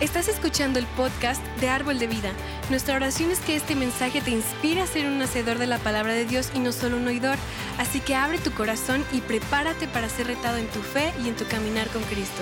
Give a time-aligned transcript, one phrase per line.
[0.00, 2.30] Estás escuchando el podcast de Árbol de Vida.
[2.70, 6.12] Nuestra oración es que este mensaje te inspire a ser un hacedor de la palabra
[6.12, 7.36] de Dios y no solo un oidor.
[7.78, 11.34] Así que abre tu corazón y prepárate para ser retado en tu fe y en
[11.34, 12.40] tu caminar con Cristo.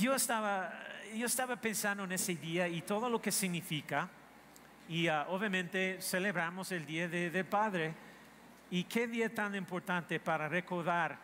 [0.00, 0.72] Yo estaba,
[1.14, 4.08] yo estaba pensando en ese día y todo lo que significa.
[4.88, 7.94] Y ah, obviamente celebramos el Día de, del Padre.
[8.70, 11.18] Y qué día tan importante para recordar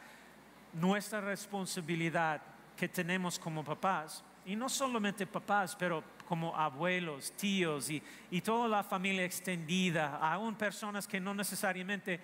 [0.75, 2.41] nuestra responsabilidad
[2.77, 4.25] que tenemos como papás.
[4.47, 10.55] Y no solamente papás, pero como abuelos, tíos y, y toda la familia extendida, aún
[10.55, 12.21] personas que no necesariamente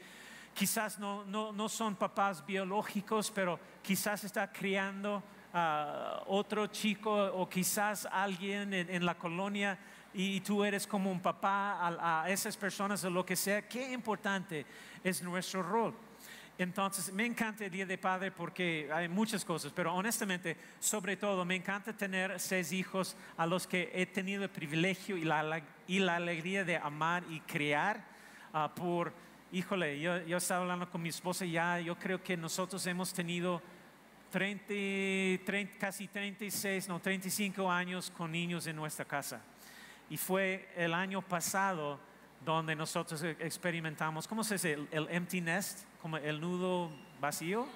[0.55, 7.49] quizás no, no, no son papás biológicos, pero quizás está criando a otro chico o
[7.49, 9.79] quizás alguien en, en la colonia
[10.13, 13.93] y tú eres como un papá a, a, esas personas o lo que sea, qué
[13.93, 14.67] importante
[15.05, 15.95] es nuestro rol.
[16.59, 21.43] Entonces, me encanta el Día de Padre porque hay muchas cosas, pero honestamente, sobre todo,
[21.47, 26.01] me encanta tener seis hijos a los que he tenido el privilegio y la, y
[26.01, 28.05] la alegría de amar y criar
[28.53, 29.15] uh, por,
[29.53, 33.63] híjole, yo, yo estaba hablando con mi esposa ya, yo creo que nosotros hemos tenido
[34.31, 39.41] 30, 30, casi 36, no, 35 años con niños en nuestra casa.
[40.11, 41.99] Y fue el año pasado
[42.45, 44.79] donde nosotros experimentamos, ¿cómo se dice?
[44.91, 47.67] El, empty nest, como el nudo vacío,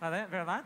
[0.00, 0.64] ¿verdad?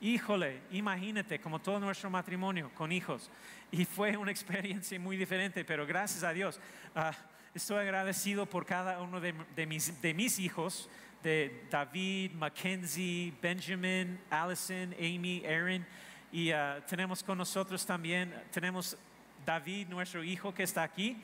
[0.00, 3.30] Híjole, imagínate, como todo nuestro matrimonio con hijos.
[3.70, 6.60] Y fue una experiencia muy diferente, pero gracias a Dios.
[6.94, 7.10] Uh,
[7.54, 10.90] estoy agradecido por cada uno de, de, mis, de mis hijos,
[11.22, 15.86] de David, Mackenzie, Benjamin, Allison, Amy, Aaron.
[16.30, 18.98] Y uh, tenemos con nosotros también, tenemos
[19.46, 21.16] David, nuestro hijo que está aquí.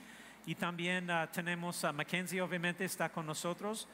[0.47, 3.89] Y también uh, tenemos a Mackenzie, obviamente, está con nosotros.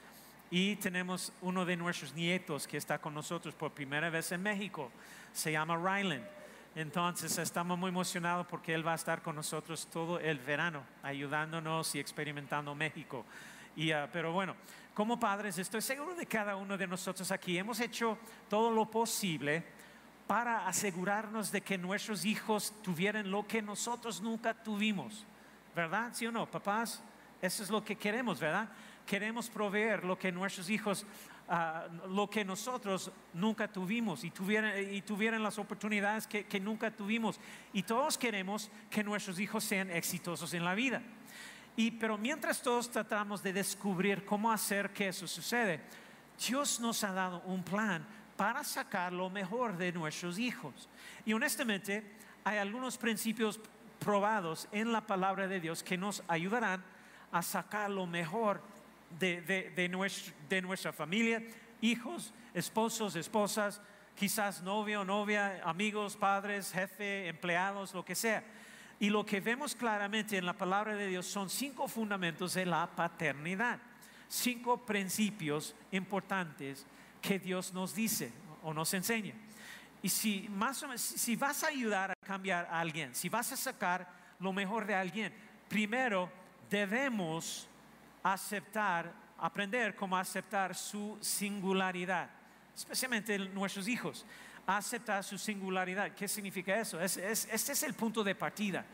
[0.51, 4.93] Y tenemos uno de nuestros nietos que está con nosotros por primera vez en México.
[5.33, 6.25] Se llama Ryland.
[6.75, 11.95] Entonces estamos muy emocionados porque él va a estar con nosotros todo el verano, ayudándonos
[11.95, 13.25] y experimentando México.
[13.77, 14.55] Y, uh, pero bueno,
[14.93, 18.19] como padres, estoy seguro de cada uno de nosotros aquí hemos hecho
[18.49, 19.65] todo lo posible
[20.29, 25.25] para asegurarnos de que nuestros hijos tuvieran lo que nosotros nunca tuvimos.
[25.75, 26.11] ¿Verdad?
[26.13, 26.49] ¿Sí o no?
[26.49, 27.03] Papás,
[27.41, 28.69] eso es lo que queremos, ¿verdad?
[29.07, 31.07] Queremos proveer lo que nuestros hijos,
[31.49, 37.41] uh, lo que nosotros nunca tuvimos y tuvieran, las oportunidades que, que nunca tuvimos.
[37.73, 41.01] Y todos queremos que nuestros hijos sean exitosos en la vida.
[41.75, 45.81] Y, pero mientras todos tratamos de descubrir cómo hacer que eso sucede,
[46.47, 48.05] Dios nos ha dado un plan
[48.39, 50.89] para sacar lo mejor de nuestros hijos.
[51.27, 52.05] Y honestamente,
[52.45, 53.61] hay algunos principios
[53.99, 56.85] probados en la palabra de Dios que nos ayudarán
[57.33, 58.63] a sacar lo mejor
[59.19, 59.71] de, de,
[60.49, 61.43] de, nuestra familia,
[61.81, 63.81] hijos, esposos, esposas,
[64.15, 68.45] quizás novio, novia, amigos, padres, jefe, empleados, lo que sea.
[69.01, 72.87] Y lo que vemos claramente en la palabra de Dios son cinco fundamentos de la
[72.87, 73.81] paternidad,
[74.29, 76.87] cinco principios importantes
[77.21, 79.35] que Dios nos dice o nos enseña.
[80.03, 83.51] Y si, más o menos, si vas a ayudar a cambiar a alguien, si vas
[83.53, 84.09] a sacar
[84.39, 85.33] lo mejor de alguien,
[85.69, 86.31] primero
[86.71, 87.69] debemos
[88.23, 92.31] aceptar, aprender cómo aceptar su singularidad,
[92.77, 94.25] especialmente nuestros hijos.
[94.67, 96.13] Aceptar su singularidad.
[96.13, 97.01] ¿Qué significa eso?
[97.01, 98.85] Es, es, este es el punto de partida.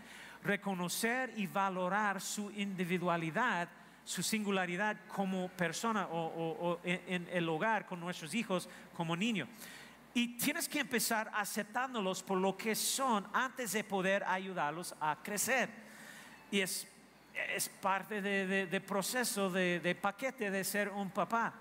[0.44, 3.68] Reconocer y valorar su individualidad
[4.04, 9.48] su singularidad como persona o, en, el hogar con nuestros hijos como niños.
[10.12, 15.68] Y tienes que empezar aceptándolos por lo que son antes de poder ayudarlos a crecer.
[16.50, 16.86] Y es,
[17.54, 21.52] es parte del de, de proceso, de, de paquete de ser un papá.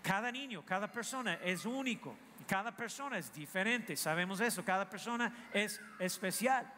[0.00, 2.16] Cada niño, cada persona es único.
[2.46, 4.64] Cada persona es diferente, sabemos eso.
[4.64, 6.70] Cada persona es especial.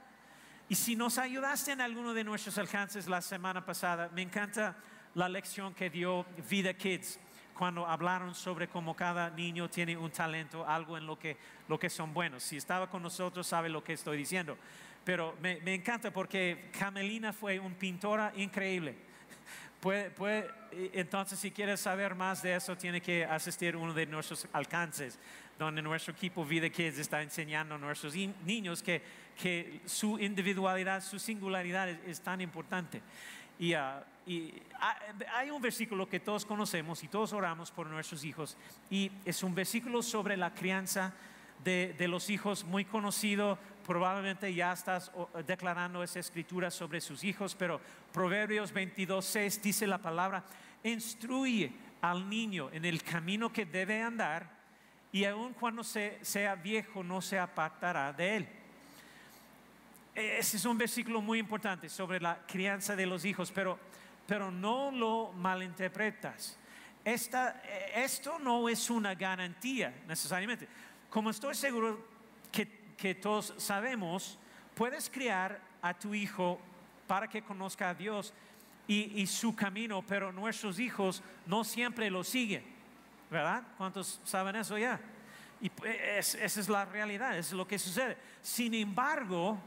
[0.68, 4.74] Y si nos ayudaste en alguno de nuestros alcances la semana pasada, me encanta
[5.14, 7.18] la lección que dio Vida Kids
[7.54, 11.36] cuando hablaron sobre cómo cada niño tiene un talento, algo en lo que,
[11.68, 12.42] lo que son buenos.
[12.42, 14.58] Si estaba con nosotros sabe lo que estoy diciendo.
[15.04, 18.96] Pero me, encanta porque Camelina fue una pintora increíble.
[19.80, 20.50] Puede, puede,
[20.94, 25.18] entonces, si quieres saber más de eso, tiene que asistir a uno de nuestros alcances,
[25.58, 29.02] donde nuestro equipo Vida Kids está enseñando a nuestros niños que,
[29.38, 33.02] que su individualidad, su singularidad es, es tan importante.
[33.58, 34.54] Y, uh, y
[35.34, 38.56] hay un versículo que todos conocemos y todos oramos por nuestros hijos
[38.90, 41.12] y es un versículo sobre la crianza
[41.62, 45.10] de, de los hijos muy conocido probablemente ya estás
[45.46, 47.80] declarando esa escritura sobre sus hijos, pero
[48.14, 50.42] Proverbios 22, 6 dice la palabra,
[50.82, 54.48] instruye al niño en el camino que debe andar
[55.12, 58.48] y aun cuando se- sea viejo no se apartará de él.
[60.14, 63.78] Ese es un versículo muy importante sobre la crianza de los hijos, pero,
[64.26, 66.56] pero no lo malinterpretas.
[67.04, 70.66] Esta- eh, esto no es una garantía necesariamente.
[71.10, 72.06] Como estoy seguro
[72.50, 74.38] que, que todos sabemos,
[74.74, 76.58] puedes criar a tu hijo
[77.06, 78.32] para que conozca a Dios
[78.88, 82.64] y, y su camino, pero nuestros hijos no siempre lo siguen,
[83.30, 83.62] ¿verdad?
[83.76, 84.98] ¿Cuántos saben eso ya?
[85.60, 88.16] Y pues, es- esa es la realidad, es lo que sucede.
[88.42, 89.58] Sin embargo,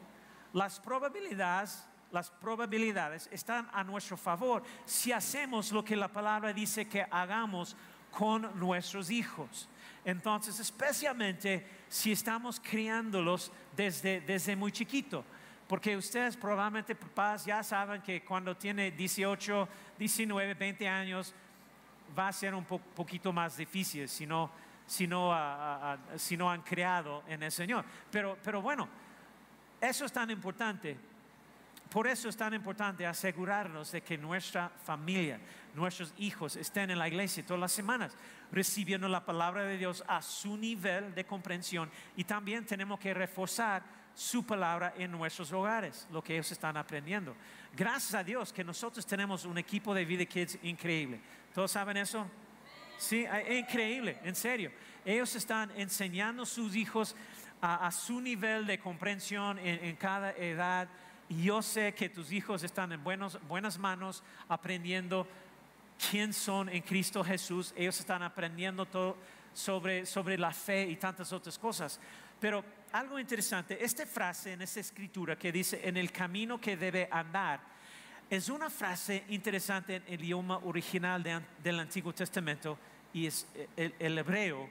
[0.54, 1.86] las probabilidades,
[2.18, 7.76] las probabilidades están a nuestro favor si hacemos lo que la palabra dice que hagamos
[8.10, 9.70] con nuestros hijos.
[10.04, 15.24] Entonces, especialmente si estamos criándolos desde, desde muy chiquito.
[15.68, 19.68] Porque ustedes probablemente, papás, ya saben que cuando tiene 18,
[20.00, 21.36] 19, 20 años,
[22.18, 24.50] va a ser un po- poquito más difícil si no,
[24.88, 25.36] si no,
[26.16, 27.84] si no han creado en el Señor.
[28.10, 28.88] Pero, pero bueno,
[29.82, 30.98] eso es tan importante.
[31.90, 35.40] Por eso es tan importante asegurarnos de que nuestra familia,
[35.74, 38.14] nuestros hijos estén en la iglesia todas las semanas,
[38.52, 41.90] recibiendo la palabra de Dios a su nivel de comprensión.
[42.16, 47.36] Y también tenemos que reforzar su palabra en nuestros hogares, lo que ellos están aprendiendo.
[47.76, 51.22] Gracias a Dios que nosotros tenemos un equipo de Vida Kids increíble.
[51.54, 52.28] ¿Todos saben eso?
[52.98, 54.72] Sí, increíble, en serio.
[55.06, 57.16] Ellos están enseñando a sus hijos
[57.62, 60.90] a, su nivel de comprensión en, en cada edad.
[61.30, 65.28] Y yo sé que tus hijos están en buenos, buenas manos aprendiendo
[66.10, 67.74] quién son en Cristo Jesús.
[67.76, 69.18] Ellos están aprendiendo todo
[69.54, 72.00] sobre, sobre la fe y tantas otras cosas.
[72.40, 72.64] Pero
[72.94, 77.60] algo interesante, esta frase en esta escritura que dice, en el camino que debe andar,
[78.30, 82.78] es una frase interesante en el idioma original de- del Antiguo Testamento
[83.14, 84.70] y es eh, el, el hebreo.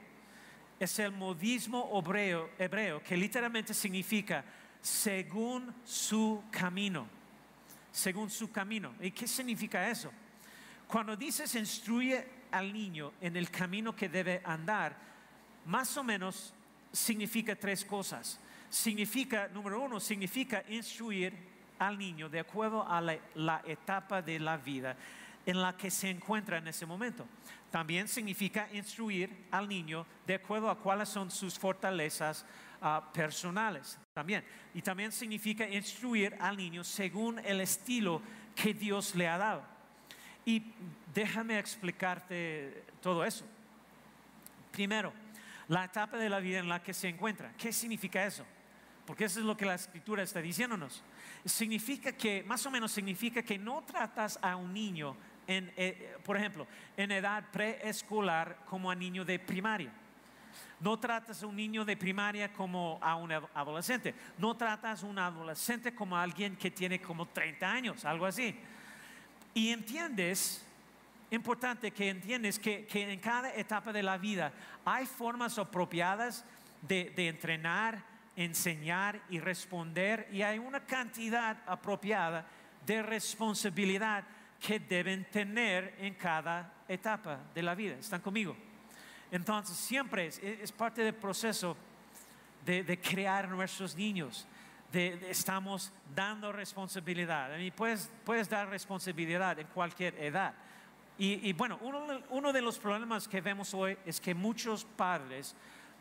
[0.79, 4.43] Es el modismo hebreo, hebreo que literalmente significa
[4.81, 7.07] según su camino.
[7.91, 8.93] Según su camino.
[9.01, 10.11] ¿Y qué significa eso?
[10.87, 14.95] Cuando dices instruye al niño en el camino que debe andar,
[15.65, 16.53] más o menos
[16.91, 18.39] significa tres cosas.
[18.69, 21.33] Significa, número uno, significa instruir
[21.79, 24.95] al niño de acuerdo a la, la etapa de la vida
[25.45, 27.25] en la que se encuentra en ese momento.
[27.71, 32.45] También significa instruir al niño de acuerdo a cuáles son sus fortalezas
[32.81, 33.99] ah, personales.
[34.13, 34.43] También.
[34.73, 38.21] Y también significa instruir al niño según el estilo
[38.55, 39.63] que Dios le ha dado.
[40.45, 40.63] Y
[41.13, 43.45] déjame explicarte todo eso.
[44.71, 45.13] Primero,
[45.67, 47.53] la etapa de la vida en la que se encuentra.
[47.57, 48.45] ¿Qué significa eso?
[49.05, 51.03] Porque eso es lo que la escritura está diciéndonos.
[51.45, 55.15] Significa que, más o menos significa que no tratas a un niño,
[55.47, 59.91] en, eh, por ejemplo, en edad preescolar como a niño de primaria.
[60.79, 64.13] No tratas a un niño de primaria como a un ad- adolescente.
[64.37, 68.55] No tratas a un adolescente como a alguien que tiene como 30 años, algo así.
[69.53, 70.65] Y entiendes,
[71.31, 74.53] importante que entiendes que, en cada etapa de la vida
[74.85, 76.45] hay formas apropiadas
[76.81, 78.03] de entrenar,
[78.35, 82.45] enseñar y responder y hay una cantidad apropiada
[82.85, 84.23] de responsabilidad
[84.59, 87.95] que deben tener en cada etapa de la vida.
[87.95, 88.55] ¿Están conmigo?
[89.31, 91.75] Entonces siempre es, es parte del proceso
[92.65, 94.47] de, crear nuestros niños.
[94.91, 97.57] De, estamos dando responsabilidad.
[97.57, 100.53] Y puedes, puedes dar responsabilidad en cualquier edad.
[101.17, 104.85] Y, y bueno, uno, de- uno de los problemas que vemos hoy es que muchos
[104.85, 105.55] padres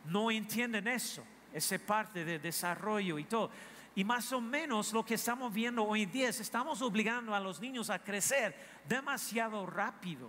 [0.05, 3.51] no entienden eso, esa parte de desarrollo y todo.
[3.95, 7.41] Y más o menos lo que estamos viendo hoy en día es estamos obligando a
[7.41, 8.55] los niños a crecer
[8.87, 10.29] demasiado rápido.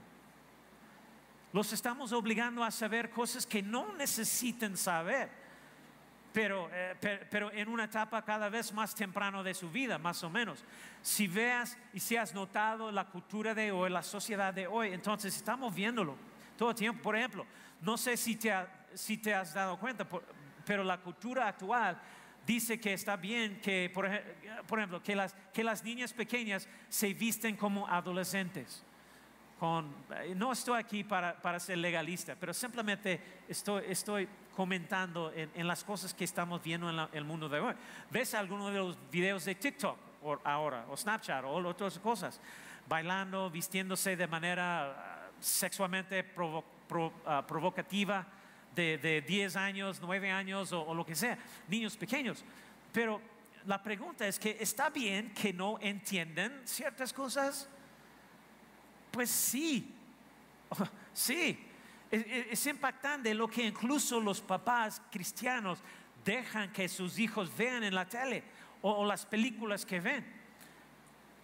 [1.54, 5.30] Los estamos obligando a saber cosas que no necesitan saber,
[6.34, 10.24] pero, eh, per- pero en una etapa cada vez más temprano de su vida, más
[10.24, 10.64] o menos.
[11.02, 15.36] Si veas y si has notado la cultura de hoy, la sociedad de hoy, entonces
[15.36, 16.16] estamos viéndolo
[16.58, 17.02] todo el tiempo.
[17.02, 17.46] Por ejemplo,
[17.82, 20.26] no sé si te, ha- si te has dado cuenta, por-
[20.66, 21.98] pero la cultura actual
[22.46, 24.08] dice que está bien que, por,
[24.68, 28.84] por ejemplo, que las, que las niñas pequeñas se visten como adolescentes
[29.60, 35.84] eh, no estoy aquí para, para ser legalista, pero simplemente estoy, estoy comentando en, las
[35.84, 37.74] cosas que estamos viendo en el mundo de hoy.
[38.12, 42.40] ¿Ves algunos de los videos de TikTok o- ahora, o Snapchat, o otras cosas?
[42.88, 46.26] Bailando, vistiéndose de manera ah, sexualmente
[47.26, 48.26] ah, provocativa
[48.76, 51.38] de, de 10 años, 9 años o, o lo que sea,
[51.68, 52.44] niños pequeños.
[52.94, 53.20] pero
[53.66, 57.70] la pregunta es que está bien que no entiendan ciertas cosas.
[59.18, 59.96] Pues sí,
[61.12, 61.58] sí.
[62.12, 65.80] Es, impactante lo que incluso los papás cristianos
[66.24, 68.44] dejan que sus hijos vean en la tele
[68.84, 70.24] o, las películas que ven.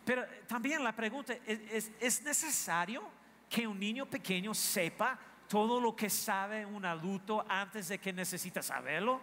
[0.06, 3.10] Pero también la pregunta es, ¿es necesario
[3.50, 5.18] que un niño pequeño sepa
[5.50, 9.20] todo lo que sabe un adulto antes de que necesita saberlo?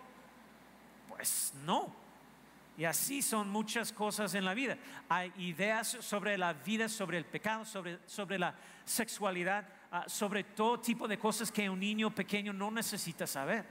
[1.08, 1.94] Pues no.
[2.80, 4.74] Y así son muchas cosas en la vida.
[5.06, 8.54] Hay ideas sobre la vida, sobre el pecado, sobre, sobre la
[8.86, 13.66] sexualidad, ah, sobre todo tipo de cosas que un niño pequeño no necesita saber.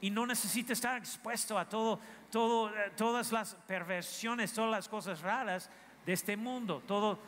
[0.00, 2.00] Y no necesita estar expuesto a todo,
[2.32, 5.70] todo, eh, todas las perversiones, todas las cosas raras
[6.04, 7.20] de este mundo, todo,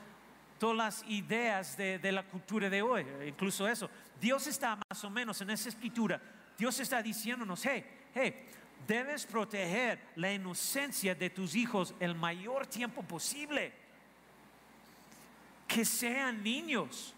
[0.59, 3.89] todas las ideas de, de la cultura de hoy, incluso eso.
[4.21, 6.21] Dios está más o menos en esa escritura.
[6.59, 8.49] Dios está diciéndonos, hey, hey,
[8.87, 13.73] debes proteger la inocencia de tus hijos el mayor tiempo posible.
[15.67, 17.15] Que sean niños.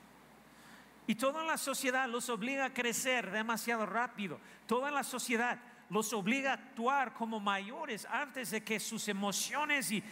[1.06, 4.38] Y toda la sociedad los obliga a crecer demasiado rápido.
[4.66, 5.58] Toda la sociedad
[5.90, 10.02] los obliga a actuar como mayores antes de que sus emociones y,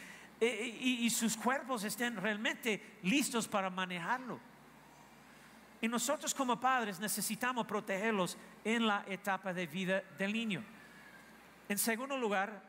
[0.41, 4.41] y sus cuerpos estén realmente listos para manejarlo.
[5.81, 10.65] Y nosotros como padres necesitamos protegerlos en la etapa de vida del niño.
[11.69, 12.63] En segundo lugar,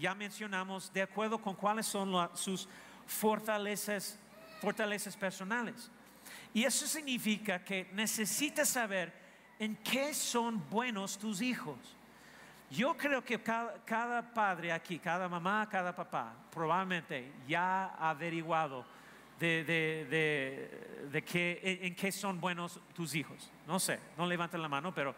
[0.00, 2.68] ya mencionamos de acuerdo con cuáles son sus
[3.06, 4.18] fortalezas,
[4.60, 5.90] fortalezas personales.
[6.52, 9.12] Y eso significa que necesitas saber
[9.58, 11.76] en qué son buenos tus hijos.
[12.70, 18.84] Yo creo que cada, padre aquí, cada mamá, cada papá, probablemente ya ha averiguado
[19.38, 19.62] de,
[21.12, 21.20] de,
[21.62, 23.50] en qué son buenos tus hijos.
[23.66, 25.14] No sé, no levanten la mano, pero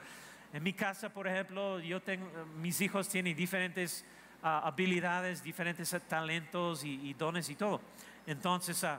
[0.53, 2.27] en mi casa, por ejemplo, yo tengo,
[2.57, 4.05] mis hijos tienen diferentes
[4.43, 7.83] ah, habilidades, diferentes talentos y, dones y todo.
[8.27, 8.99] Entonces, uh,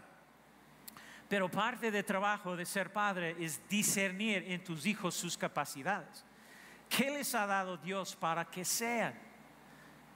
[1.28, 6.24] pero parte del trabajo de ser padre es discernir en tus hijos sus capacidades.
[6.88, 9.14] ¿Qué les ha dado Dios para que sean?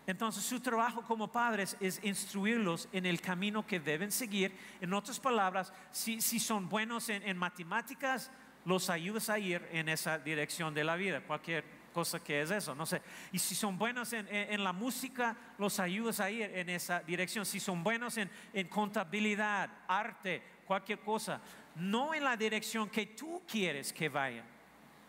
[0.05, 4.55] Entonces su trabajo como padres es instruirlos en el camino que deben seguir.
[4.81, 8.29] En otras palabras, si, si son buenos en, en matemáticas,
[8.65, 12.75] los ayudas a ir en esa dirección de la vida, cualquier cosa que es eso,
[12.75, 13.01] no sé.
[13.31, 17.45] Y si son buenos en, la música, los ayudas a ir en esa dirección.
[17.45, 18.29] Si son buenos en,
[18.67, 21.39] contabilidad, arte, cualquier cosa,
[21.75, 24.45] no en la dirección que tú quieres que vayan.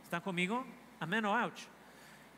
[0.05, 0.65] ¿Están conmigo?
[1.01, 1.63] Amén o ouch.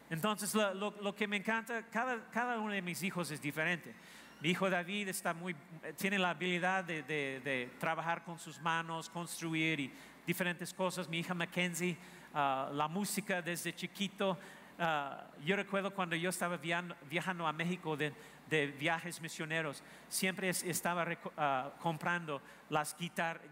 [0.08, 3.92] Entonces, lo, que me encanta, cada, cada uno de mis hijos es diferente.
[4.40, 5.56] Mi hijo David está muy,
[5.96, 9.92] tiene la habilidad de, de, trabajar con sus manos, construir y
[10.26, 11.08] diferentes cosas.
[11.08, 11.96] Mi hija Mackenzie,
[12.34, 14.38] ah, la música desde chiquito.
[14.78, 18.12] Ah, yo recuerdo cuando yo estaba viajando, a México de,
[18.78, 21.06] viajes misioneros, siempre estaba
[21.36, 22.96] ah, comprando las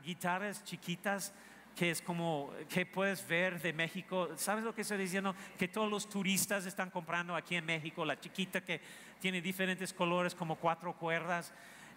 [0.05, 1.33] guitarras chiquitas
[1.75, 4.29] que es como que puedes ver de México.
[4.37, 5.35] ¿Sabes lo que estoy diciendo?
[5.59, 8.81] Que todos los turistas están comprando aquí en México, la chiquita que
[9.21, 11.53] tiene diferentes colores como cuatro cuerdas.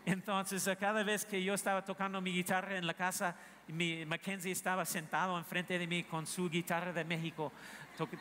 [0.06, 3.36] Entonces, cada vez que yo estaba tocando mi guitarra en la casa,
[3.68, 7.52] mi, Mackenzie estaba sentado enfrente de mí con su guitarra de México,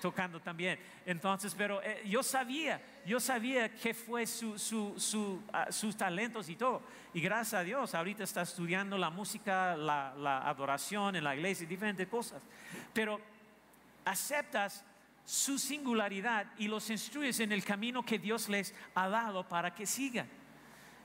[0.01, 0.79] tocando también.
[1.05, 6.57] Entonces, pero eh, yo sabía, yo sabía que fue su, su, ah, sus talentos y
[6.57, 6.83] todo.
[7.13, 11.67] Y gracias a Dios, ahorita está estudiando la música, la, la adoración en la iglesia
[11.67, 12.43] diferentes cosas.
[12.93, 13.21] Pero
[14.05, 14.85] aceptas
[15.25, 19.85] su singularidad y los instruyes en el camino que Dios les ha dado para que
[19.85, 20.29] sigan.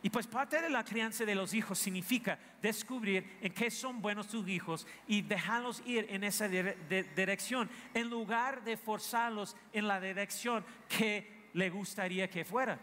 [0.03, 4.27] Y pues parte de la crianza de los hijos significa descubrir en qué son buenos
[4.27, 10.65] tus hijos y dejarlos ir en esa dirección, en lugar de forzarlos en la dirección
[10.89, 12.79] que le gustaría que fuera.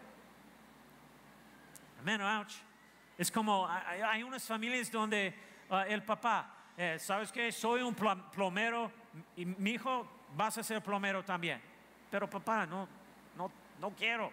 [1.99, 2.53] Amén, ouch.
[3.17, 5.35] Es como hay unas familias donde
[5.69, 7.51] ah, el papá, eh, ¿sabes qué?
[7.51, 8.89] Soy un plomero
[9.35, 10.07] y mi hijo
[10.37, 11.59] vas a ser plomero también.
[12.09, 12.87] Pero papá, no,
[13.35, 14.31] no, no quiero.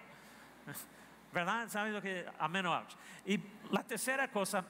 [1.33, 1.69] ¿Verdad?
[1.69, 2.25] ¿Sabes lo que?
[2.39, 2.65] Amén
[3.25, 3.39] Y
[3.71, 4.65] la tercera cosa,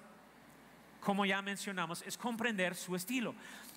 [1.00, 3.34] como ya mencionamos, es comprender su estilo.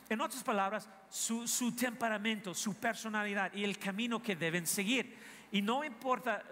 [0.10, 5.16] En otras palabras, su, su, temperamento, su personalidad y el camino que deben seguir.
[5.52, 6.44] Y no importa,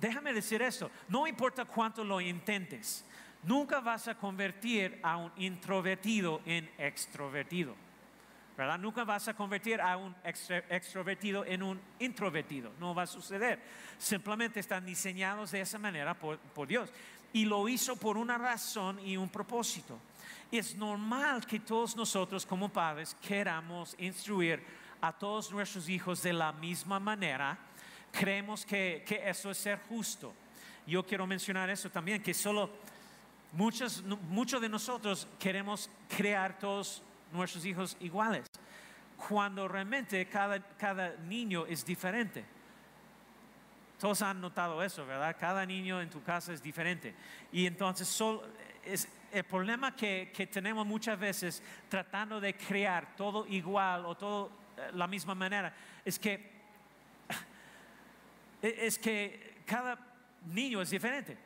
[0.00, 3.04] déjame decir esto, no importa cuánto lo intentes,
[3.44, 7.85] nunca vas a convertir a un introvertido en extrovertido.
[8.78, 13.60] Nunca vas a convertir a un extrovertido en un introvertido, no va a suceder.
[13.98, 16.90] Simplemente están diseñados de esa manera por, por Dios.
[17.32, 19.98] Y lo hizo por una razón y un propósito.
[20.50, 24.62] Es normal que todos nosotros como padres queramos instruir
[25.02, 27.58] a todos nuestros hijos de la misma manera,
[28.18, 30.32] Creemos que, que eso es ser justo.
[30.86, 32.70] Yo quiero mencionar eso también, que solo
[33.52, 38.46] muchos, muchos de nosotros queremos crear todos nuestros hijos iguales,
[39.16, 42.44] cuando realmente cada, cada niño es diferente.
[43.98, 45.36] Todos han notado eso, ¿verdad?
[45.38, 47.14] Cada niño en tu casa es diferente.
[47.50, 48.22] Y entonces
[48.84, 54.50] es el problema que, que, tenemos muchas veces tratando de crear todo igual o todo
[54.76, 56.52] eh, la misma manera, es que,
[58.62, 59.98] es que cada
[60.46, 61.38] niño es diferente.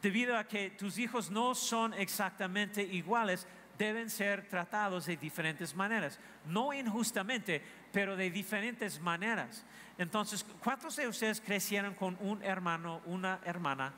[0.00, 3.46] Debido a que tus hijos no son exactamente iguales,
[3.78, 6.18] deben ser tratados de diferentes maneras.
[6.46, 7.62] No injustamente,
[7.92, 9.64] pero de diferentes maneras.
[9.98, 13.92] Entonces, ¿cuántos de ustedes crecieron con un hermano, una hermana?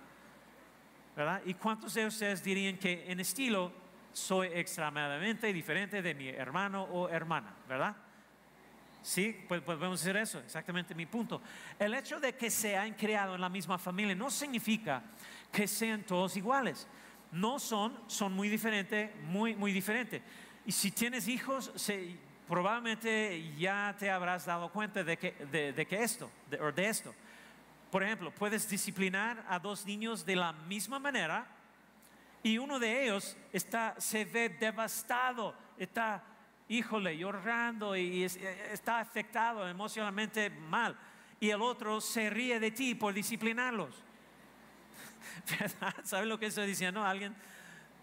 [1.16, 1.40] ¿Verdad?
[1.46, 3.72] ¿Y cuántos de ustedes dirían que en estilo
[4.12, 7.54] soy extremadamente diferente de mi hermano o hermana?
[7.66, 7.96] ¿Verdad?
[9.06, 11.40] Sí, pues, pues, podemos decir eso, exactamente mi punto.
[11.78, 15.00] El hecho de que se hayan creado en la misma familia no significa
[15.52, 16.88] que sean todos iguales.
[17.36, 20.22] No son, son muy diferentes, muy, muy diferentes.
[20.64, 21.70] Y si tienes hijos,
[22.48, 27.14] probablemente ya te habrás dado cuenta de que, de, que esto, de, de esto.
[27.90, 31.46] Por ejemplo, puedes disciplinar a dos niños de la misma manera
[32.42, 36.22] y uno de ellos está, se ve devastado, está
[36.68, 40.96] híjole, llorando y está afectado emocionalmente mal.
[41.38, 44.05] Y el otro se ríe de ti por disciplinarlos.
[46.04, 47.04] ¿Sabes lo que estoy diciendo?
[47.04, 47.34] Alguien,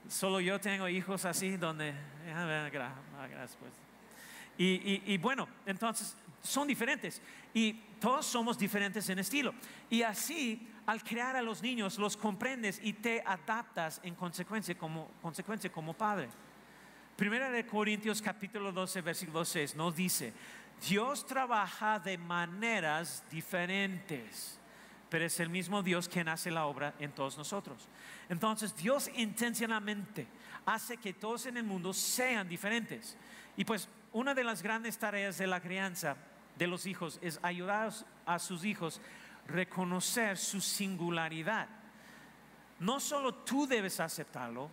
[0.10, 1.94] solo yo tengo hijos así donde,
[2.72, 3.74] gracias pues.
[4.58, 7.22] Y, y, bueno, entonces son diferentes
[7.54, 9.54] y todos somos diferentes en estilo.
[9.90, 15.10] Y así, al crear a los niños, los comprendes y te adaptas en consecuencia como,
[15.22, 16.30] consecuencia como padre.
[17.16, 20.34] Primera de Corintios capítulo 12, versículo 6 nos dice,
[20.88, 24.60] Dios trabaja de maneras diferentes,
[25.14, 27.88] pero es el mismo Dios quien hace la obra en todos nosotros.
[28.30, 30.26] Entonces Dios intencionalmente
[30.66, 33.16] hace que todos en el mundo sean diferentes.
[33.56, 36.18] Y pues una de las grandes tareas de la crianza
[36.58, 37.94] de los hijos es ayudar
[38.26, 39.00] a sus hijos
[39.48, 41.68] a reconocer su singularidad.
[42.80, 44.72] No solo tú debes aceptarlo,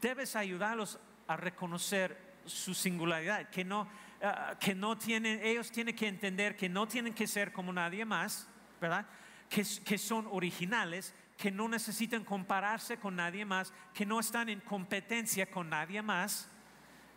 [0.00, 3.88] debes ayudarlos a reconocer su singularidad, que no,
[4.22, 8.04] ah, que no tienen, ellos tienen que entender que no tienen que ser como nadie
[8.04, 8.46] más,
[8.80, 9.04] ¿verdad?
[9.48, 9.64] Que,
[9.98, 15.70] son originales, que no necesitan compararse con nadie más, que no están en competencia con
[15.70, 16.48] nadie más.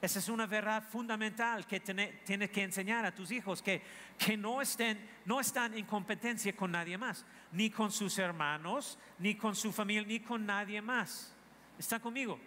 [0.02, 3.82] Esa es una verdad fundamental que tienes que enseñar a tus hijos, que,
[4.18, 9.36] que no, estén, no están en competencia con nadie más, ni con sus hermanos, ni
[9.36, 11.34] con su familia, ni con nadie más.
[11.78, 12.40] ¿Está conmigo?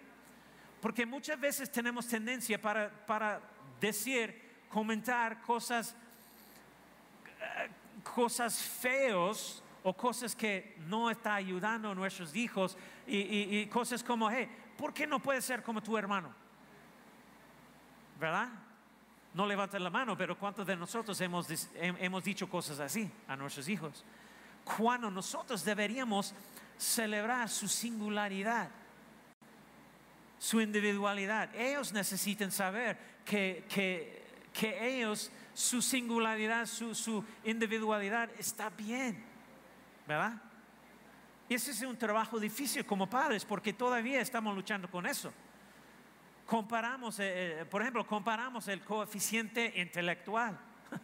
[0.85, 3.41] Porque muchas veces tenemos tendencia para,
[3.81, 5.95] decir, comentar cosas,
[7.41, 7.69] eh,
[8.03, 14.49] cosas feos o cosas que no está ayudando a nuestros hijos y, cosas como, hey,
[14.75, 16.33] ¿por qué no puedes ser como tu hermano?
[18.19, 18.49] ¿Verdad?
[19.35, 21.47] No levanten la mano, pero ¿cuántos de nosotros hemos,
[21.79, 24.03] hemos dicho cosas así a nuestros hijos?
[24.63, 26.33] Cuando nosotros deberíamos
[26.77, 28.71] celebrar su singularidad
[30.39, 31.49] su individualidad.
[31.55, 33.63] Ellos necesitan saber que,
[34.53, 39.23] que, ellos, su singularidad, su, su, individualidad está bien,
[40.07, 40.41] ¿verdad?
[41.47, 45.31] Y ese es un trabajo difícil como padres porque todavía estamos luchando con eso.
[46.45, 50.57] Comparamos, eh, eh, por ejemplo, comparamos el coeficiente intelectual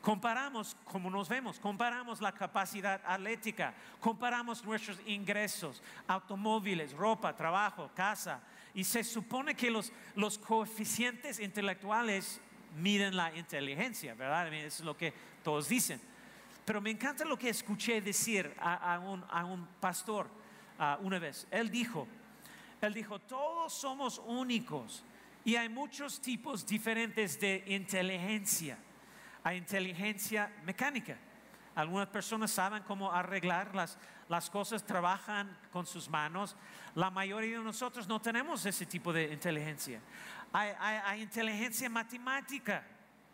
[0.00, 8.40] Comparamos cómo nos vemos, comparamos la capacidad atlética, comparamos nuestros ingresos, automóviles, ropa, trabajo, casa.
[8.72, 12.40] Y se supone que los, los coeficientes intelectuales
[12.76, 14.52] miden la inteligencia, ¿verdad?
[14.54, 16.00] Eso es lo que todos dicen.
[16.66, 20.28] Pero me encanta lo que escuché decir a, un, pastor
[21.00, 21.46] una vez.
[21.50, 22.06] Él dijo,
[22.82, 25.02] él dijo, todos somos únicos
[25.44, 28.76] y hay muchos tipos diferentes de inteligencia
[29.46, 31.16] a inteligencia mecánica.
[31.76, 33.96] Algunas personas saben cómo arreglar las,
[34.28, 36.56] las cosas, trabajan con sus manos.
[36.96, 40.00] La mayoría de nosotros no tenemos ese tipo de inteligencia.
[40.52, 42.84] Hay, hay, inteligencia matemática,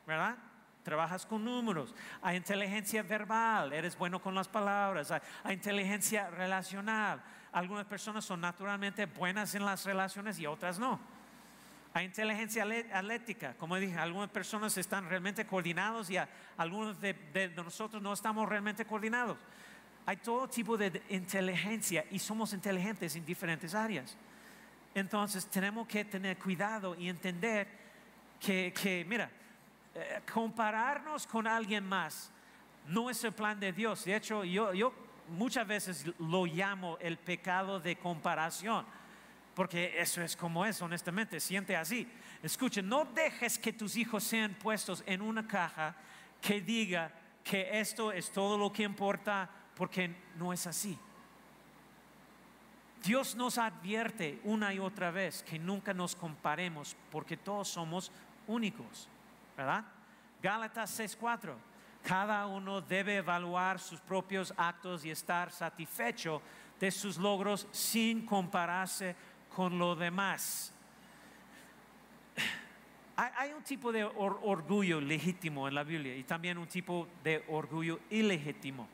[0.07, 0.37] ¿verdad?
[0.83, 1.95] Trabajas con números.
[2.23, 5.11] Hay inteligencia verbal, eres bueno con las palabras.
[5.11, 7.23] hay inteligencia relacional.
[7.53, 10.99] Algunas personas son naturalmente buenas en las relaciones y otras no.
[11.95, 12.65] Hay inteligencia
[12.95, 16.17] atlética, como dije, algunas personas están realmente coordinados y
[16.57, 19.37] algunos de, nosotros no estamos realmente coordinados.
[20.07, 24.17] Hay todo tipo de inteligencia y somos inteligentes en diferentes áreas.
[24.95, 27.69] Entonces tenemos que tener cuidado y entender
[28.41, 29.31] que, mira,
[29.95, 32.31] eh, compararnos con alguien más
[32.89, 34.05] No es el plan de Dios.
[34.05, 34.93] De hecho, yo, yo
[35.29, 38.85] muchas veces lo llamo el pecado de comparación.
[39.55, 42.09] Porque eso es como es, honestamente, siente así.
[42.43, 45.95] Escuchen, no dejes que tus hijos sean puestos en una caja
[46.41, 47.13] que diga
[47.45, 50.99] que esto es todo lo que importa, porque no es así.
[53.03, 58.13] Dios nos advierte una y otra vez que nunca nos comparemos porque todos somos
[58.47, 59.09] únicos,
[59.57, 59.85] ¿verdad?
[60.43, 61.57] Gálatas 6:4.
[62.03, 66.43] Cada uno debe evaluar sus propios actos y estar satisfecho
[66.81, 69.15] de sus logros sin compararse
[69.55, 70.73] con lo demás.
[73.15, 78.01] Hay, un tipo de orgullo legítimo en la Biblia y también un tipo de orgullo
[78.11, 78.89] ilegítimo.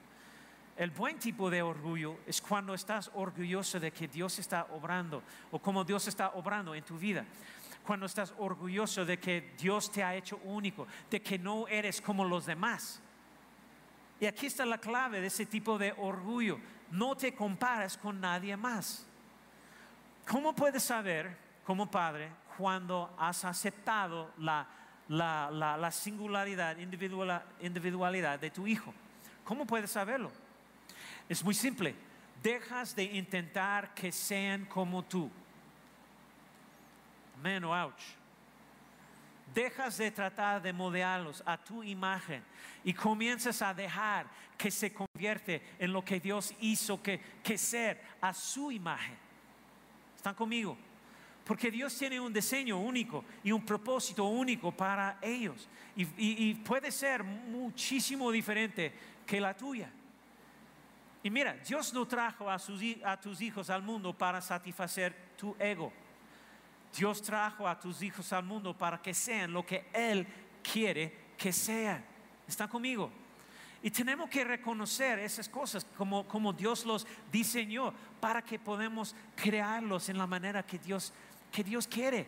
[0.77, 5.59] El buen tipo de orgullo es cuando estás orgulloso de que Dios está obrando o
[5.59, 7.25] como Dios está obrando en tu vida.
[7.89, 12.23] Cuando estás orgulloso de que Dios te ha hecho único, de que no eres como
[12.23, 13.01] los demás.
[14.21, 16.61] Y aquí está la clave de ese tipo de orgullo.
[16.91, 19.07] No te compares con nadie más.
[20.27, 24.69] ¿Cómo puedes saber como padre cuando has aceptado la,
[25.09, 26.77] la singularidad,
[27.63, 28.93] individualidad de tu hijo?
[29.45, 30.31] ¿Cómo puedes saberlo?
[31.27, 31.95] Es muy simple.
[32.43, 35.31] Dejas de intentar que sean como tú.
[37.39, 38.03] Amén ouch.
[39.55, 42.43] Dejas de tratar de modelarlos a tu imagen
[42.85, 48.01] y comienzas a dejar que se convierte en lo que Dios hizo que, que ser
[48.21, 49.17] a su imagen.
[50.17, 50.77] ¿Están conmigo?
[51.45, 55.67] Porque Dios tiene un diseño único y un propósito único para ellos.
[55.97, 58.93] y puede ser muchísimo diferente
[59.27, 59.91] que la tuya.
[61.23, 62.59] Y mira, Dios no trajo a,
[63.21, 65.93] tus hijos al mundo para satisfacer tu ego.
[66.97, 70.27] Dios trajo a tus hijos al mundo para que sean lo que Él
[70.63, 72.05] quiere que sean.
[72.47, 73.11] ¿Están conmigo?
[73.83, 80.09] Y tenemos que reconocer esas cosas como, como Dios los diseñó para que podamos crearlos
[80.09, 81.13] en la manera que Dios,
[81.53, 82.27] que Dios quiere.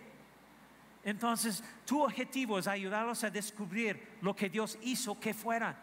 [1.03, 5.77] Entonces, tu objetivo es ayudarlos a descubrir lo que Dios hizo que fueran.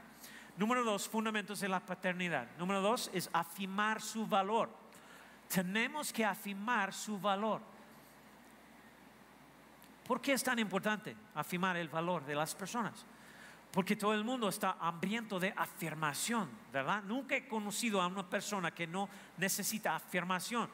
[0.57, 2.47] Número dos, fundamentos de la paternidad.
[2.57, 4.69] Número dos es afirmar su valor.
[5.49, 7.61] Tenemos que afirmar su valor.
[10.07, 13.05] ¿Por qué es tan importante afirmar el valor de las personas?
[13.71, 17.03] Porque todo el mundo está hambriento de afirmación, ¿verdad?
[17.03, 20.69] Nunca he conocido a una persona que no necesita afirmación.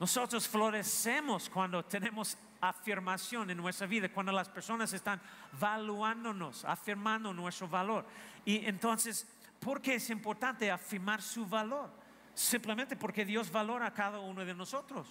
[0.00, 5.20] Nosotros florecemos cuando tenemos afirmación en nuestra vida, cuando las personas están
[5.58, 8.04] valuándonos, afirmando nuestro valor.
[8.44, 9.26] Y entonces,
[9.60, 11.90] ¿por qué es importante afirmar su valor?
[12.34, 15.06] Simplemente porque Dios valora a cada uno de nosotros.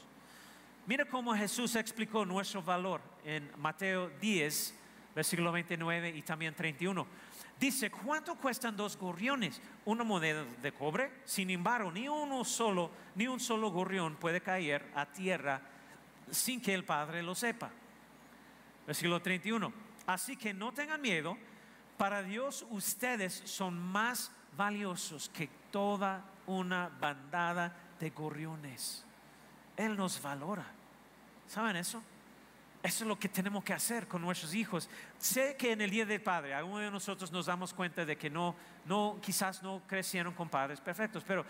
[0.87, 4.75] Mira cómo Jesús explicó nuestro valor en Mateo 10,
[5.15, 7.07] versículo 29 y también 31.
[7.59, 9.59] Dice, ¿cuánto cuestan dos gorriones?
[9.85, 11.11] Una moneda de cobre.
[11.25, 15.59] Sin embargo, ni uno solo, ni un solo gorrión puede caer a tierra
[16.29, 17.71] sin que el Padre lo sepa.
[18.85, 19.73] Versículo 31.
[20.05, 21.35] Así que no tengan miedo,
[21.97, 29.04] para Dios ustedes son más valiosos que toda una bandada de gorriones.
[29.77, 30.65] Él nos valora.
[31.47, 32.01] ¿Saben eso?
[32.85, 34.87] Eso es lo que tenemos que hacer con nuestros hijos.
[35.17, 38.29] Sé que en el Día del Padre, algunos de nosotros nos damos cuenta de que
[38.29, 41.43] no, no, quizás no crecieron con padres perfectos, pero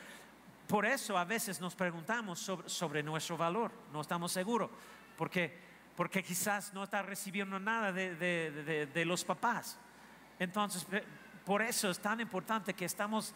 [0.68, 4.70] por eso a veces nos preguntamos sobre, nuestro valor, no estamos seguros,
[5.18, 5.60] porque,
[5.96, 9.78] porque quizás no está recibiendo nada de, los papás.
[10.40, 10.88] Entonces,
[11.46, 13.34] por eso es tan importante que estamos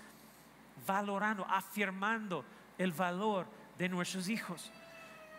[0.88, 2.46] valorando, afirmando
[2.78, 3.46] el valor
[3.78, 4.72] de nuestros hijos.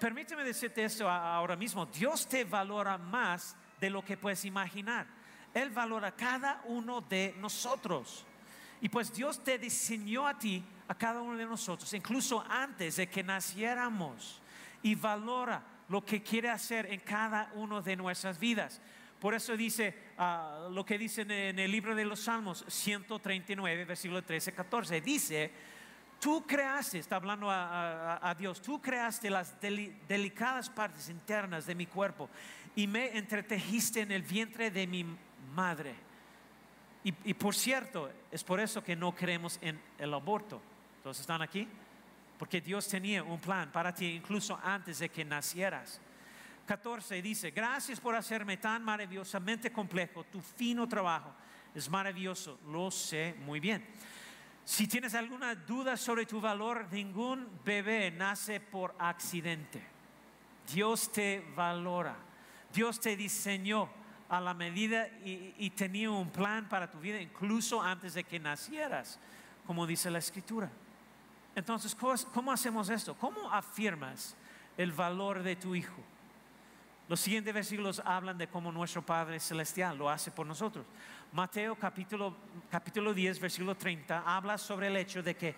[0.00, 5.06] Permíteme decirte esto ahora mismo, Dios te valora más de lo que puedes imaginar.
[5.52, 8.24] Él valora cada uno de nosotros.
[8.80, 13.10] Y pues Dios te diseñó a ti, a cada uno de nosotros, incluso antes de
[13.10, 14.40] que naciéramos.
[14.82, 18.80] Y valora lo que quiere hacer en cada uno de nuestras vidas.
[19.20, 24.22] Por eso dice ah, lo que dice en el libro de los Salmos 139, versículo
[24.22, 25.02] 13, 14.
[25.02, 25.52] Dice,
[26.20, 32.28] tú creaste, está hablando a, Dios, tú creaste las delicadas partes internas de mi cuerpo
[32.76, 35.04] y me entretejiste en el vientre de mi
[35.54, 35.94] madre.
[37.02, 40.60] Y, por cierto, es por eso que no creemos en el aborto.
[40.98, 41.66] Entonces, ¿están aquí?
[42.38, 45.98] Porque Dios tenía un plan para ti incluso antes de que nacieras.
[46.66, 50.24] 14 dice, gracias por hacerme tan maravillosamente complejo.
[50.24, 51.32] Tu fino trabajo
[51.74, 53.82] es maravilloso, lo sé muy bien.
[54.64, 59.82] Si tienes alguna duda sobre tu valor, ningún bebé nace por accidente.
[60.72, 62.16] Dios te valora.
[62.72, 63.88] Dios te diseñó
[64.28, 69.18] a la medida y, tenía un plan para tu vida incluso antes de que nacieras,
[69.66, 70.70] como dice la escritura.
[71.56, 73.14] Entonces, ¿cómo, cómo hacemos esto?
[73.16, 74.36] ¿Cómo afirmas
[74.76, 76.00] el valor de tu hijo?
[77.08, 80.86] Los siguientes versículos hablan de cómo nuestro Padre Celestial lo hace por nosotros.
[81.32, 82.36] Mateo capítulo,
[82.68, 85.54] capítulo 10, versículo 30, habla sobre el hecho de que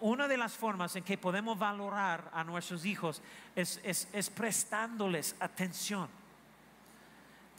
[0.00, 3.20] una de las formas en que podemos valorar a nuestros hijos
[3.56, 6.08] es, es, es prestándoles atención.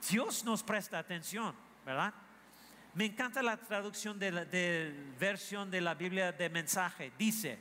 [0.10, 1.54] Dios nos presta atención,
[1.86, 2.14] ¿verdad?
[2.94, 7.12] Me encanta la traducción de la de versión de la Biblia de mensaje.
[7.18, 7.60] Dice,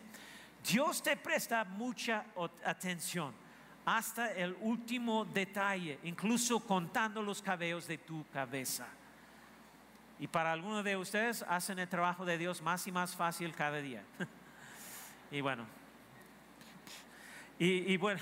[0.64, 2.24] Dios te presta mucha
[2.64, 3.34] atención
[3.84, 8.86] hasta el último detalle, incluso contando los cabellos de tu cabeza.
[10.18, 13.78] Y para algunos de ustedes hacen el trabajo de Dios más y más fácil cada
[13.78, 14.02] día.
[15.30, 15.64] y bueno,
[17.58, 18.20] y, bueno,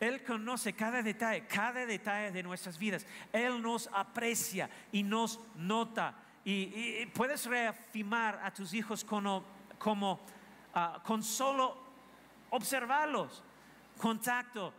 [0.00, 3.06] Él conoce cada detalle, cada detalle de nuestras vidas.
[3.32, 6.14] Él nos aprecia y nos nota.
[6.44, 9.44] Y, puedes reafirmar a tus hijos como,
[9.78, 10.20] como
[10.74, 11.76] ah, con solo
[12.50, 13.42] observarlos,
[13.98, 14.72] contacto,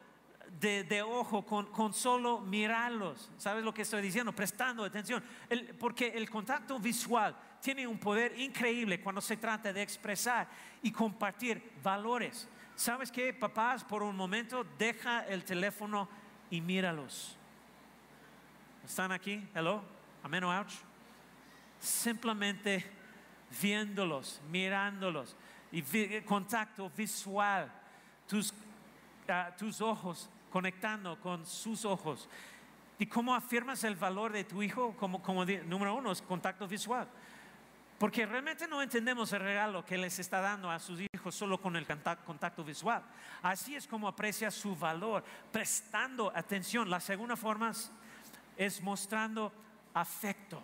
[0.59, 3.31] de, ojo con, solo mirarlos.
[3.37, 4.33] ¿Sabes lo que estoy diciendo?
[4.33, 5.23] Prestando atención.
[5.79, 10.47] porque el contacto visual tiene un poder increíble cuando se trata de expresar
[10.81, 12.47] y compartir valores.
[12.75, 13.83] ¿Sabes qué, papás?
[13.83, 16.09] Por un momento deja el teléfono
[16.49, 17.37] y míralos.
[18.85, 19.47] ¿Están aquí?
[19.53, 19.83] Hello?
[20.23, 20.73] Amén ouch.
[21.79, 22.85] Simplemente
[23.61, 25.35] viéndolos, mirándolos
[25.71, 27.71] y contacto visual.
[28.27, 28.53] Tus,
[29.27, 32.29] ah, tus ojos conectando con sus ojos.
[32.99, 34.95] ¿Y cómo afirmas el valor de tu hijo?
[34.97, 37.07] Como, como número uno, es contacto visual.
[37.97, 41.75] Porque realmente no entendemos el regalo que les está dando a sus hijos solo con
[41.75, 43.01] el contacto visual.
[43.41, 46.87] Así es como aprecia su valor, prestando atención.
[46.87, 47.71] La segunda forma
[48.55, 49.51] es mostrando
[49.91, 50.61] afecto.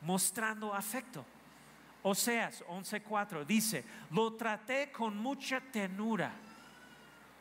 [0.00, 1.26] Mostrando afecto.
[2.04, 6.32] Oseas 11:4 dice, lo traté con mucha tenura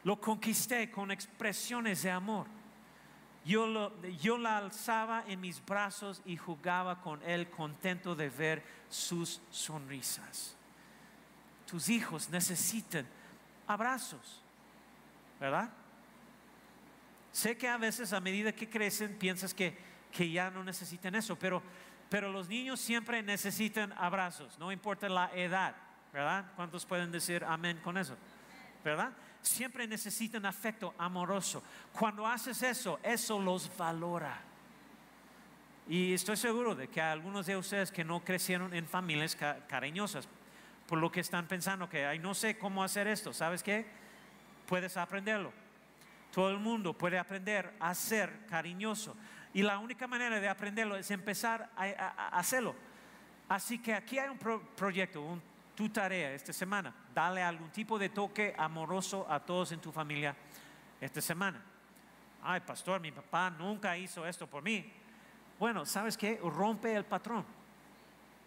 [0.04, 2.48] lo conquisté con expresiones de amor.
[3.46, 9.42] Yo, yo la alzaba en mis brazos y jugaba con él contento de ver sus
[9.50, 10.56] sonrisas.
[11.70, 13.06] Tus hijos necesitan
[13.68, 14.42] abrazos,
[15.40, 15.70] ¿verdad?
[17.32, 19.78] Sé que a veces a medida que crecen piensas que,
[20.12, 21.62] que ya no necesitan eso, pero,
[22.10, 25.76] pero los niños siempre necesitan abrazos, no importa la edad,
[26.14, 26.46] ¿verdad?
[26.56, 28.16] ¿Cuántos pueden decir amén con eso?
[28.84, 29.12] ¿Verdad?
[29.44, 31.62] Siempre necesitan afecto amoroso.
[31.92, 34.42] Cuando haces eso, eso los valora.
[35.88, 40.28] Y estoy seguro de que algunos de ustedes que no crecieron en familias cariñosas,
[40.88, 43.86] por lo que están pensando que, ay, no sé cómo hacer esto, ¿sabes qué?
[44.66, 45.52] Puedes aprenderlo.
[46.32, 49.16] Todo el mundo puede aprender a ser cariñoso.
[49.54, 52.76] Y la única manera de aprenderlo es empezar a, hacerlo.
[53.50, 54.40] Así que aquí hay un
[54.76, 55.42] proyecto, un
[55.76, 56.94] tu tarea esta semana.
[57.14, 60.36] Dale algún tipo de toque amoroso a todos en tu familia
[61.00, 61.62] esta semana.
[62.42, 64.92] Ay, pastor, mi papá nunca hizo esto por mí.
[65.60, 66.40] Bueno, ¿sabes qué?
[66.44, 67.46] Rompe el patrón.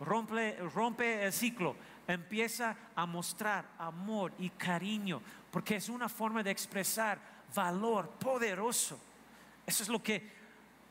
[0.00, 1.76] Rompe, rompe el ciclo.
[2.06, 7.18] Empieza a mostrar amor y cariño, porque es una forma de expresar
[7.54, 9.00] valor poderoso.
[9.66, 10.36] Eso es lo que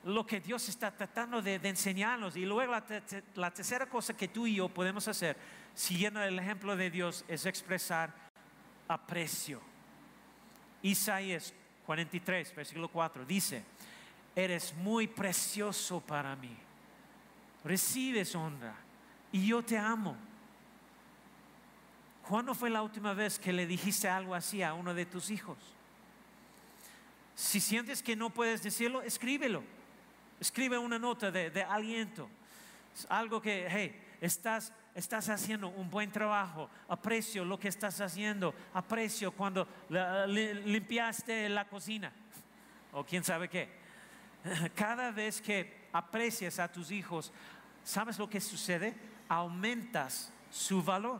[0.05, 2.37] lo que Dios está tratando de, enseñarnos.
[2.37, 2.71] Y luego
[3.35, 5.35] la, tercera cosa que tú y yo podemos hacer,
[5.75, 8.13] siguiendo el ejemplo de Dios, es expresar
[8.87, 9.61] aprecio.
[10.81, 11.53] Isaías
[11.85, 13.63] 43, versículo 4, dice,
[14.35, 16.55] eres muy precioso para mí.
[17.63, 18.75] Recibes honra
[19.31, 20.15] y yo te amo.
[22.27, 25.57] ¿Cuándo fue la última vez que le dijiste algo así a uno de tus hijos?
[27.35, 29.61] Si sientes que no puedes decirlo, escríbelo
[30.39, 32.29] Escribe una nota de, aliento.
[33.09, 36.69] Algo que, hey, estás, estás haciendo un buen trabajo.
[36.87, 38.55] Aprecio lo que estás haciendo.
[38.73, 39.67] Aprecio cuando
[40.27, 42.11] limpiaste la cocina.
[42.93, 43.69] O quién sabe qué.
[44.75, 47.31] Cada vez que aprecias a tus hijos,
[47.83, 48.95] ¿sabes lo que sucede?
[49.27, 51.19] Aumentas su valor.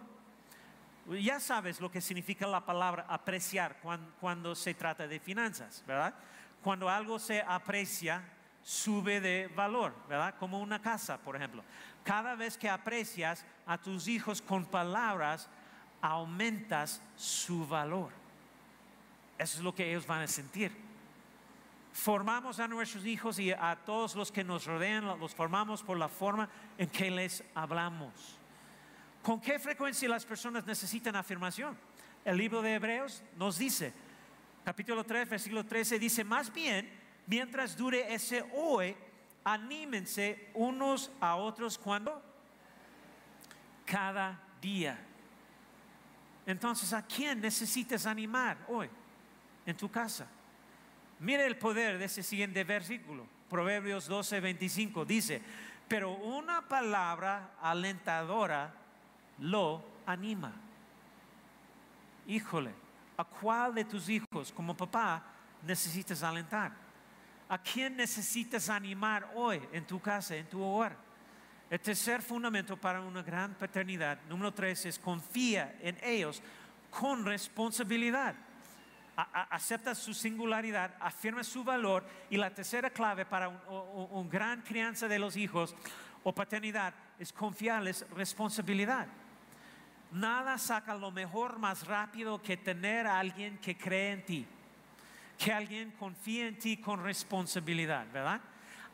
[1.22, 6.16] Ya sabes lo que significa la palabra apreciar cuando, cuando se trata de finanzas, ¿verdad?
[6.64, 8.24] Cuando algo se aprecia,
[8.66, 10.34] sube de valor, ¿verdad?
[10.40, 11.64] Como una casa, por ejemplo.
[12.04, 15.48] Cada vez que aprecias a tus hijos con palabras,
[16.02, 18.10] aumentas su valor.
[19.38, 20.72] Eso es lo que ellos van a sentir.
[21.94, 26.10] Formamos a nuestros hijos y a todos los que nos rodean, los formamos por la
[26.10, 26.50] forma
[26.80, 28.40] en que les hablamos.
[29.22, 31.78] ¿Con qué frecuencia las personas necesitan afirmación?
[32.24, 33.94] El libro de Hebreos nos dice,
[34.64, 38.96] capítulo 3, versículo 13, dice, más bien, mientras dure ese hoy,
[39.44, 42.22] anímense unos a otros cuando
[43.86, 45.00] cada día.
[46.46, 48.90] Entonces, ¿a quién necesitas animar hoy
[49.66, 50.28] en tu casa?
[51.20, 53.26] Mire el poder de ese siguiente versículo.
[53.50, 55.42] Proverbios 12, 25 dice,
[55.88, 58.74] pero una palabra alentadora
[59.40, 60.54] lo anima.
[62.28, 62.74] Híjole,
[63.18, 65.24] ¿a cuál de tus hijos como papá
[65.64, 66.85] necesitas alentar?
[67.48, 70.98] ¿A quién necesitas animar hoy en tu casa, en tu hogar?
[71.70, 76.42] El tercer fundamento para una gran paternidad, número tres, es confía en ellos
[76.90, 78.36] con responsabilidad.
[79.16, 85.20] acepta su singularidad, afirma su valor y la tercera clave para una gran crianza de
[85.20, 85.76] los hijos
[86.24, 89.08] o paternidad es confiarles responsabilidad.
[90.12, 94.48] Nada saca lo mejor más rápido que tener a alguien que cree en ti,
[95.38, 98.42] que alguien confíe en ti con responsabilidad, ¿verdad?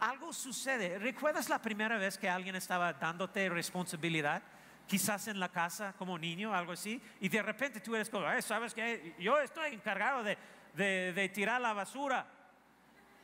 [0.01, 0.97] algo sucede.
[0.97, 4.41] ¿Recuerdas la primera vez que alguien estaba dándote responsabilidad?
[4.88, 8.73] Quizás en la casa como niño, algo así, y de repente tú eres como, ¿sabes
[8.73, 12.25] que Yo estoy encargado de, tirar la basura.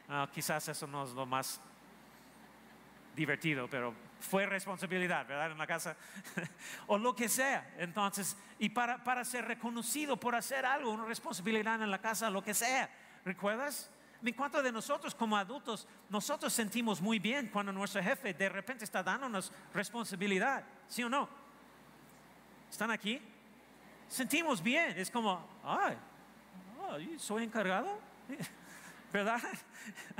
[0.07, 1.59] Ah, quizás eso no es lo más
[3.15, 5.51] divertido, pero fue responsabilidad, ¿verdad?
[5.51, 5.97] En la casa.
[6.87, 7.73] o lo que sea.
[7.79, 12.43] Entonces, y para, para ser reconocido por hacer algo, una responsabilidad en la casa, lo
[12.43, 12.87] que sea.
[13.27, 13.89] ¿Recuerdas?
[14.23, 18.85] En cuanto de nosotros como adultos, nosotros sentimos muy bien cuando nuestro jefe de repente
[18.85, 21.27] está dándonos responsabilidad, ¿sí o no?
[22.71, 23.21] ¿Están aquí?
[24.07, 25.97] Sentimos bien, es como, ay,
[27.17, 27.99] soy encargado,
[29.11, 29.41] ¿verdad?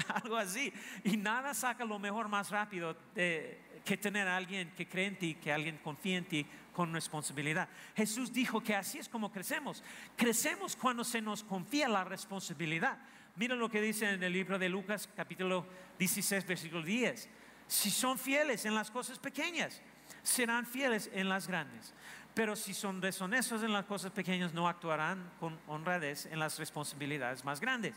[0.22, 0.74] Algo así.
[1.06, 5.36] Y nada saca lo mejor más rápido que tener a alguien que cree en ti,
[5.36, 6.46] que alguien confía en ti
[6.78, 7.68] con responsabilidad.
[7.96, 9.84] Jesús dijo que así es como crecemos.
[10.16, 13.00] Crecemos cuando se nos confía la responsabilidad.
[13.36, 15.66] Mira lo que dice en el libro de Lucas capítulo
[15.98, 17.30] 16 versículo 10.
[17.66, 19.82] Si son fieles en las cosas pequeñas,
[20.22, 21.96] serán fieles en las grandes.
[22.36, 27.44] Pero si son deshonestos en las cosas pequeñas, no actuarán con honradez en las responsabilidades
[27.44, 27.96] más grandes.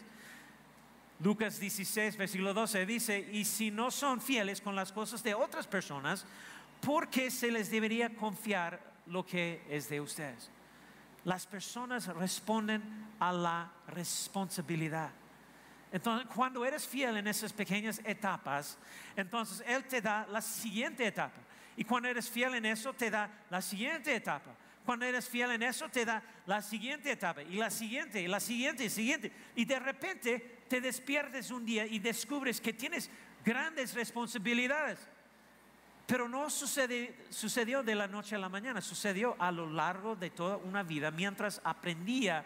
[1.22, 5.66] Lucas 16, versículo 12 dice, y si no son fieles con las cosas de otras
[5.66, 6.24] personas,
[6.80, 10.50] ¿por qué se les debería confiar lo que es de ustedes?
[11.24, 12.82] Las personas responden
[13.18, 15.10] a la responsabilidad.
[15.92, 18.78] Entonces, cuando eres fiel en esas pequeñas etapas,
[19.16, 21.40] entonces Él te da la siguiente etapa.
[21.76, 24.54] Y cuando eres fiel en eso, te da la siguiente etapa.
[24.84, 27.42] Cuando eres fiel en eso, te da la siguiente etapa.
[27.42, 29.32] Y la siguiente, y la siguiente, y siguiente.
[29.56, 33.10] Y de repente te despiertes un día y descubres que tienes
[33.44, 34.98] grandes responsabilidades.
[36.10, 40.56] Pero no sucedió de la noche a la mañana, sucedió a lo largo de toda
[40.56, 42.44] una vida mientras aprendía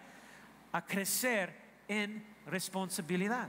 [0.71, 1.57] a crecer
[1.89, 3.49] en responsabilidad.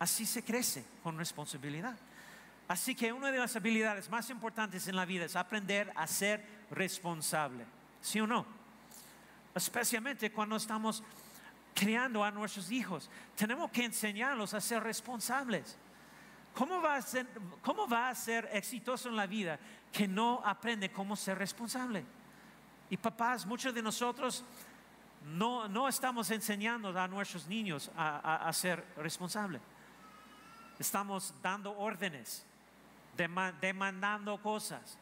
[0.00, 1.96] Así se crece con responsabilidad.
[2.66, 6.44] Así que una de las habilidades más importantes en la vida es aprender a ser
[6.72, 7.64] responsable.
[8.00, 8.44] ¿Sí o no?
[9.54, 11.00] Especialmente cuando estamos
[11.76, 13.08] criando a nuestros hijos.
[13.36, 15.76] Tenemos que enseñarlos a ser responsables.
[16.58, 19.60] ¿Cómo va a ser, a exitoso en la vida
[19.92, 22.04] que no aprende cómo ser responsable?
[22.90, 24.42] Y papás, muchos de nosotros
[25.24, 29.62] no, no estamos enseñando a nuestros niños a, ser responsables.
[30.80, 32.44] Estamos dando órdenes,
[33.60, 34.98] demandando cosas,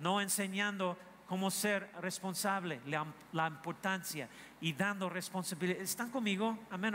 [0.00, 0.96] no enseñando
[1.28, 4.30] cómo ser responsable, la, importancia
[4.62, 5.82] y dando responsabilidad.
[5.82, 6.58] ¿Están conmigo?
[6.70, 6.94] Amén.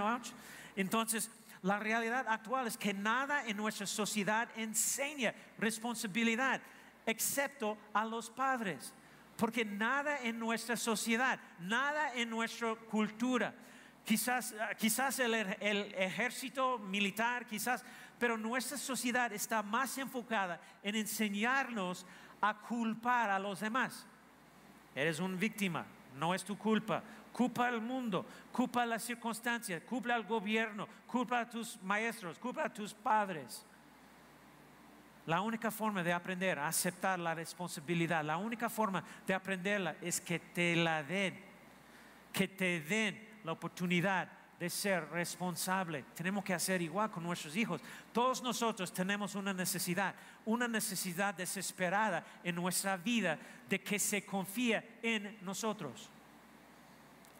[0.76, 1.30] Entonces,
[1.63, 6.60] la realidad actual es que nada en nuestra sociedad enseña responsabilidad,
[7.06, 8.93] excepto a los padres.
[9.38, 13.54] Porque nada en nuestra sociedad, nada en nuestra cultura,
[14.04, 17.84] quizás, ah, quizás el, el ejército militar, quizás,
[18.19, 22.06] pero nuestra sociedad está más enfocada en enseñarnos
[22.41, 24.06] a culpar a los demás.
[24.95, 25.86] Eres una víctima,
[26.17, 27.04] no es tu culpa.
[27.32, 32.65] Culpa al mundo, culpa a las circunstancias, culpa al gobierno, culpa a tus maestros, culpa
[32.65, 33.65] a tus padres.
[35.28, 40.20] La única forma de aprender a aceptar la responsabilidad, la única forma de aprenderla es
[40.20, 41.39] que te la den,
[42.34, 44.28] que te den la oportunidad
[44.60, 46.05] de ser responsable.
[46.14, 47.82] Tenemos que hacer igual con nuestros hijos.
[48.14, 50.14] Todos nosotros tenemos una necesidad,
[50.45, 56.10] una necesidad desesperada en nuestra vida de que se confíe en nosotros.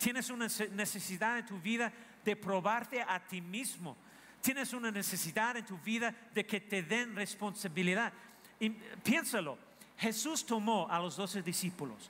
[0.02, 1.93] Tienes una necesidad en tu vida
[2.26, 3.95] de probarte a ti mismo
[4.41, 8.12] Tienes una necesidad en tu vida de que te den responsabilidad.
[8.60, 9.58] Y piénsalo,
[9.97, 12.10] Jesús tomó a los doce discípulos.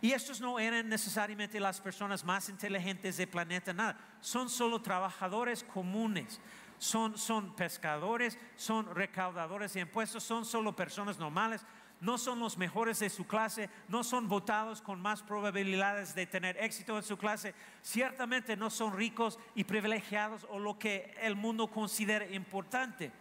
[0.00, 3.98] Y estos no eran necesariamente las personas más inteligentes del planeta, nada.
[4.20, 6.40] Son solo trabajadores comunes.
[6.78, 11.64] son, son pescadores, son recaudadores de impuestos, son solo personas normales,
[12.02, 16.56] no son los mejores de su clase, no son votados con más probabilidades de tener
[16.58, 21.68] éxito en su clase, ciertamente no son ricos y privilegiados o lo que el mundo
[21.68, 23.12] considera importante.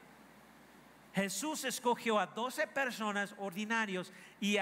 [1.14, 4.58] Jesús escogió a 12 personas ordinarios y,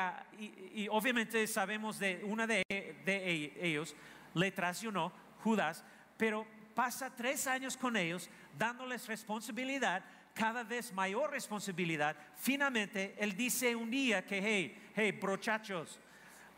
[0.89, 3.95] obviamente sabemos de una de, de ellos,
[4.33, 5.13] le traicionó
[5.43, 5.85] Judas,
[6.17, 6.45] pero
[6.75, 10.03] pasa tres años con ellos dándoles responsabilidad,
[10.39, 12.15] cada vez mayor responsabilidad.
[12.37, 15.99] Finalmente, él dice un día que, hey, hey, brochachos,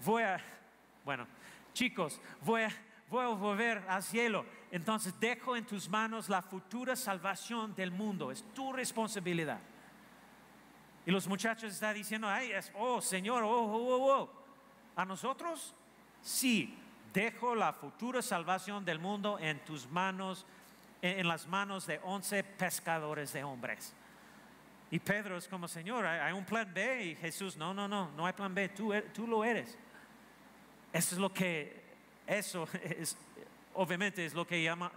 [0.06, 0.40] voy a,
[1.04, 1.26] bueno,
[1.74, 2.70] chicos, voy a,
[3.10, 4.46] voy a volver al cielo.
[4.70, 8.30] Entonces dejo en tus manos la futura salvación del mundo.
[8.30, 9.60] Es tu responsabilidad.
[11.04, 14.44] Y los muchachos están diciendo, ay, oh Señor, oh, oh, oh, oh.
[14.96, 15.74] ¿A nosotros?
[16.22, 16.78] Sí,
[17.12, 20.46] dejo la futura salvación del mundo en tus manos,
[21.02, 23.94] en, las manos de once pescadores de hombres.
[24.90, 28.26] Y Pedro es como, Señor, hay, un plan B y Jesús, no, no, no, no
[28.26, 29.78] hay plan B, tú, er, tú lo eres.
[30.92, 31.82] Eso es lo que,
[32.28, 33.18] eso es,
[33.74, 34.92] obviamente es lo que, llama,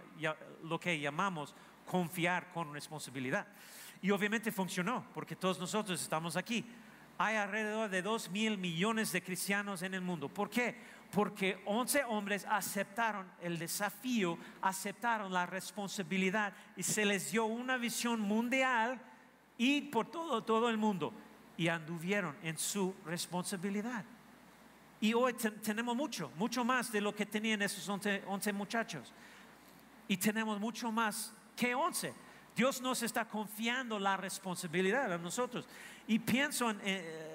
[0.63, 1.55] lo que llamamos
[1.89, 3.47] confiar con responsabilidad.
[4.01, 6.65] Y obviamente funcionó, porque todos nosotros estamos aquí.
[7.17, 10.27] Hay alrededor de dos mil millones de cristianos en el mundo.
[10.27, 10.75] ¿Por qué?
[11.15, 18.19] Porque 11 hombres aceptaron el desafío, aceptaron la responsabilidad y se les dio una visión
[18.19, 18.99] mundial
[19.57, 21.13] y por todo, todo el mundo.
[21.55, 24.03] Y anduvieron en su responsabilidad.
[24.99, 29.13] Y hoy tenemos mucho, mucho más de lo que tenían esos 11 muchachos.
[30.09, 32.13] Y tenemos mucho más que 11
[32.55, 35.67] Dios nos está confiando la responsabilidad a nosotros.
[36.07, 37.34] Y pienso en, eh,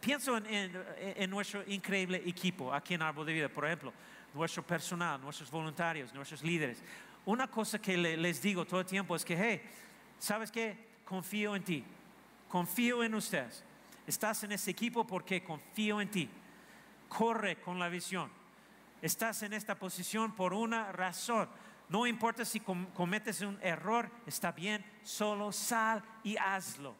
[0.00, 3.92] pienso en, nuestro increíble equipo aquí en Árbol de Vida, por ejemplo,
[4.34, 6.82] nuestro personal, nuestros voluntarios, nuestros líderes.
[7.24, 9.62] Una cosa que les digo todo el tiempo es que, hey,
[10.18, 10.86] ¿sabes qué?
[11.04, 11.84] Confío en ti,
[12.48, 13.64] confío en ustedes.
[14.06, 16.28] Estás en ese equipo porque confío en ti.
[17.08, 18.30] Corre con la visión.
[19.02, 21.48] Estás en esta posición por una razón
[21.88, 26.96] no importa si cometes un error, está bien, solo sal y hazlo.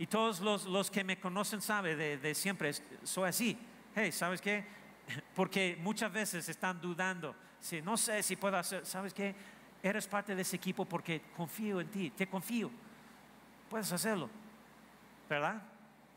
[0.00, 2.72] Y todos los, que me conocen saben de, siempre,
[3.02, 3.58] soy así.
[3.94, 4.64] Hey, ¿sabes qué?
[5.34, 7.36] Porque muchas veces están dudando.
[7.60, 9.34] Si, no sé si puedo hacer, ¿sabes qué?
[9.82, 12.70] Eres parte de ese equipo porque confío en ti, te confío.
[13.68, 14.30] Puedes hacerlo.
[15.28, 15.62] ¿Verdad?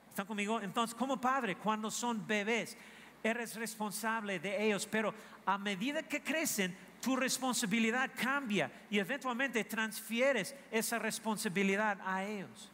[0.07, 0.61] ¿Están conmigo?
[0.61, 2.77] Entonces, como padre, cuando son bebés,
[3.21, 5.13] eres responsable de ellos, pero
[5.45, 12.71] a medida que crecen, tu responsabilidad cambia y eventualmente transfieres esa responsabilidad a ellos.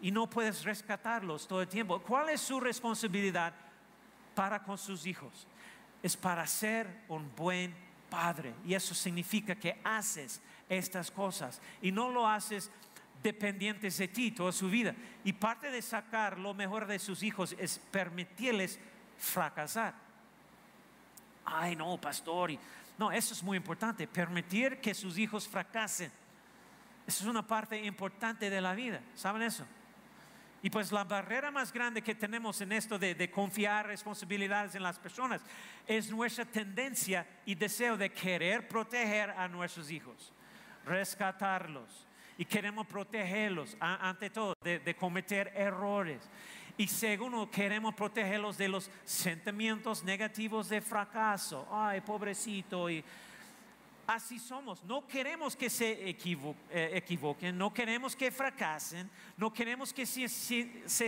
[0.00, 2.00] Y no puedes rescatarlos todo el tiempo.
[2.00, 3.54] ¿Cuál es su responsabilidad
[4.34, 5.46] para con sus hijos?
[6.02, 7.74] Es para ser un buen
[8.08, 8.54] padre.
[8.64, 12.70] Y eso significa que haces estas cosas y no lo haces
[13.22, 14.94] dependientes de ti toda su vida.
[15.24, 18.78] Y parte de sacar lo mejor de sus hijos es permitirles
[19.18, 20.10] fracasar
[21.50, 22.50] ay no, pastor.
[22.98, 26.10] no, eso es muy importante, permitir que sus hijos fracasen.
[27.06, 29.64] Eso es una parte importante de la vida, ¿saben eso?
[30.62, 34.82] Y pues la barrera más grande que tenemos en esto de, de, confiar responsabilidades en
[34.82, 35.42] las personas
[35.86, 40.32] es nuestra tendencia y deseo de querer proteger a nuestros hijos,
[40.84, 42.06] rescatarlos.
[42.36, 46.28] Y queremos protegerlos ante todo de cometer errores.
[46.80, 51.68] Y segundo, queremos protegerlos de los sentimientos negativos de fracaso.
[51.70, 52.88] Ay, pobrecito.
[52.88, 53.04] Y
[54.14, 54.82] así somos.
[54.84, 60.28] No queremos que se eh, equivoquen, no queremos que fracasen, no queremos que se,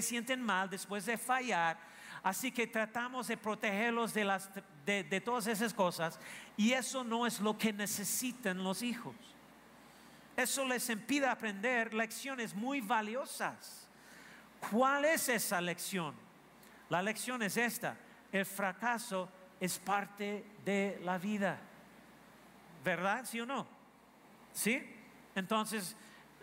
[0.02, 1.78] sienten mal después de fallar.
[2.22, 6.20] Así que tratamos de protegerlos de, de todas esas cosas.
[6.56, 9.16] Y eso no es lo que necesitan los hijos.
[10.36, 13.88] Eso les impide aprender lecciones muy valiosas.
[14.70, 16.14] ¿Cuál es esa lección?
[16.88, 17.96] La lección es esta.
[18.30, 19.28] El fracaso
[19.58, 21.58] es parte de la vida.
[22.84, 23.24] ¿Verdad?
[23.24, 23.66] ¿Sí o no?
[24.52, 24.82] ¿Sí?
[25.34, 25.96] Entonces,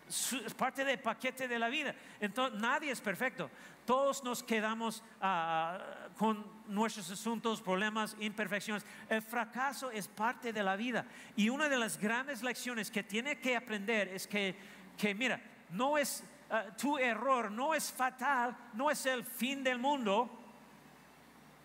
[0.08, 1.94] es parte del paquete de la vida.
[2.20, 3.50] Entonces, nadie es perfecto.
[3.86, 5.80] Todos nos quedamos ah,
[6.18, 8.86] con nuestros asuntos, problemas, imperfecciones.
[9.10, 11.06] El fracaso es parte de la vida.
[11.36, 14.56] Y una de las grandes lecciones que tiene que aprender es que,
[14.98, 19.78] que mira, no es eh, tu error no es fatal, no es el fin del
[19.78, 20.30] mundo,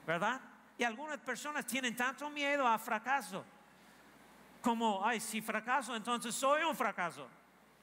[0.06, 0.40] ¿verdad?
[0.76, 3.44] Y algunas personas tienen tanto miedo a fracaso,
[4.64, 7.28] como, ay, si fracaso, entonces soy un fracaso.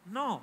[0.06, 0.42] No,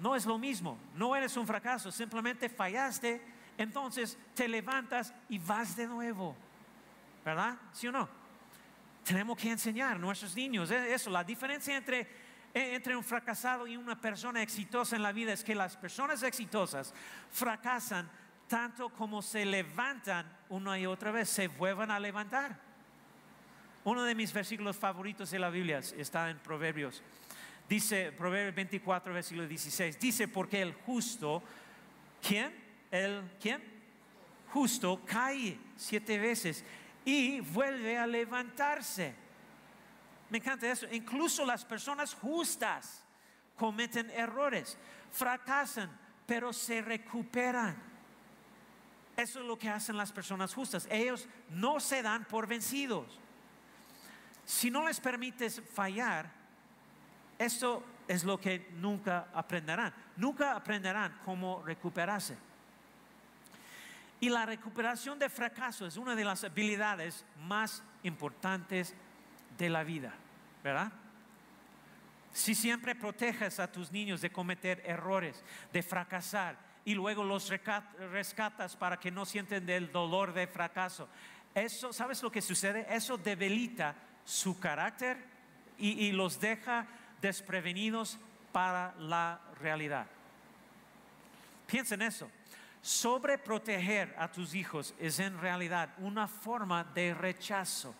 [0.00, 3.22] no es lo mismo, no eres un fracaso, simplemente fallaste,
[3.56, 6.34] entonces te levantas y vas de nuevo,
[7.24, 7.56] ¿verdad?
[7.72, 8.08] ¿Sí o no?
[9.04, 12.00] Tenemos que enseñar a nuestros niños eso, la diferencia entre
[12.52, 16.24] e- entre un fracasado y una persona exitosa en la vida es que las personas
[16.24, 16.92] exitosas
[17.30, 18.10] fracasan
[18.48, 22.67] tanto como se levantan una y otra vez, se vuelvan a levantar.
[23.88, 27.02] Uno de mis versículos favoritos de la Biblia está en Proverbios.
[27.66, 31.42] Dice, Proverbios 24, versículo 16, dice, porque el justo,
[32.20, 32.54] ¿quién?
[32.90, 33.62] El, ¿quién?
[34.52, 36.66] Justo cae siete veces
[37.02, 39.14] y vuelve a levantarse.
[40.28, 40.86] Me encanta eso.
[40.92, 43.02] Incluso las personas justas
[43.56, 44.76] cometen errores,
[45.10, 47.74] fracasan, pero se recuperan.
[49.16, 50.86] Eso es lo que hacen las personas justas.
[50.90, 53.18] Ellos no se dan por vencidos.
[54.48, 56.30] Si no les permites fallar,
[57.38, 59.92] esto es lo que nunca aprenderán.
[60.16, 62.34] Nunca aprenderán cómo recuperarse.
[64.20, 68.94] Y la recuperación de fracaso es una de las habilidades más importantes
[69.58, 70.14] de la vida,
[70.64, 70.92] ¿verdad?
[72.32, 75.44] Si siempre proteges a tus niños de cometer errores,
[75.74, 77.52] de fracasar, y luego los
[78.10, 81.06] rescatas para que no sienten del dolor de fracaso,
[81.54, 82.86] eso, ¿sabes lo que sucede?
[82.88, 85.16] Eso debilita su carácter
[85.78, 86.86] y, los deja
[87.22, 88.18] desprevenidos
[88.52, 90.06] para la realidad.
[91.66, 92.30] Piensa en eso.
[92.82, 97.94] Sobreproteger a tus hijos es en realidad una forma de rechazo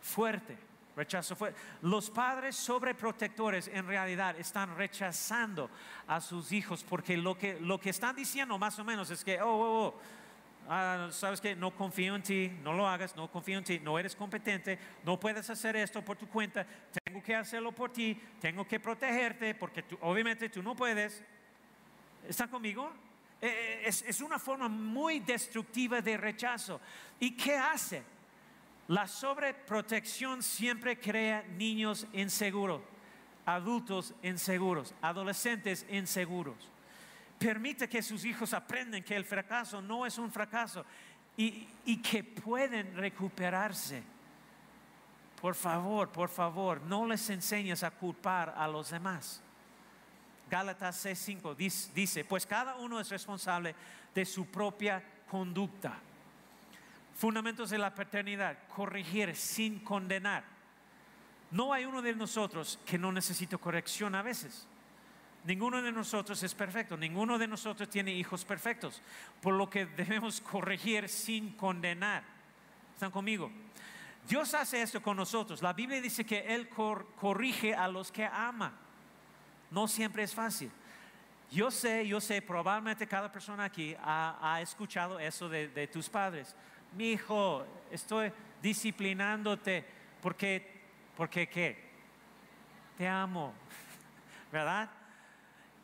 [0.00, 0.56] fuerte.
[0.96, 1.60] Rechazo fuerte.
[1.82, 5.68] Los padres sobreprotectores en realidad están rechazando
[6.06, 9.42] a sus hijos porque lo que, lo que están diciendo más o menos es que,
[9.42, 10.23] oh, oh, oh
[10.68, 13.98] ah, sabes que no confío en ti, no lo hagas, no confío en ti, no
[13.98, 16.66] eres competente, no puedes hacer esto por tu cuenta,
[17.04, 21.22] tengo que hacerlo por ti, tengo que protegerte porque obviamente tú no puedes.
[22.28, 22.90] ¿Están conmigo?
[23.40, 26.80] Eh, eh, es, es una forma muy destructiva de rechazo.
[27.20, 28.02] ¿Y qué hace?
[28.88, 32.82] La sobreprotección siempre crea niños inseguros,
[33.46, 36.73] adultos inseguros, adolescentes inseguros
[37.38, 40.84] permite que sus hijos aprendan que el fracaso no es un fracaso
[41.36, 44.02] y, que pueden recuperarse.
[45.40, 49.42] Por favor, por favor, no les enseñes a culpar a los demás.
[50.50, 53.74] Gálatas 6:5 dice, pues cada uno es responsable
[54.14, 55.98] de su propia conducta.
[57.16, 60.44] Fundamentos de la paternidad, corregir sin condenar.
[61.50, 64.66] No hay uno de nosotros que no necesite corrección a veces.
[65.44, 69.02] Ninguno de nosotros es perfecto, ninguno de nosotros tiene hijos perfectos,
[69.42, 72.22] por lo que debemos corregir sin condenar.
[72.94, 73.50] ¿Están conmigo?
[74.26, 75.60] Dios hace esto con nosotros.
[75.60, 78.72] La Biblia dice que Él corrige a los que ama.
[79.70, 80.70] No siempre es fácil.
[81.50, 86.56] Yo sé, yo sé, probablemente cada persona aquí ha, escuchado eso de, de, tus padres.
[86.96, 88.32] Mi hijo, estoy
[88.62, 89.84] disciplinándote
[90.22, 90.80] porque,
[91.18, 91.84] porque qué?
[92.96, 93.52] Te amo,
[94.52, 94.88] ¿verdad?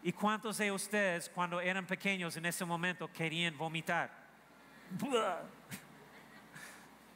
[0.03, 4.11] ¿Y cuántos de ustedes cuando eran pequeños en ese momento querían vomitar?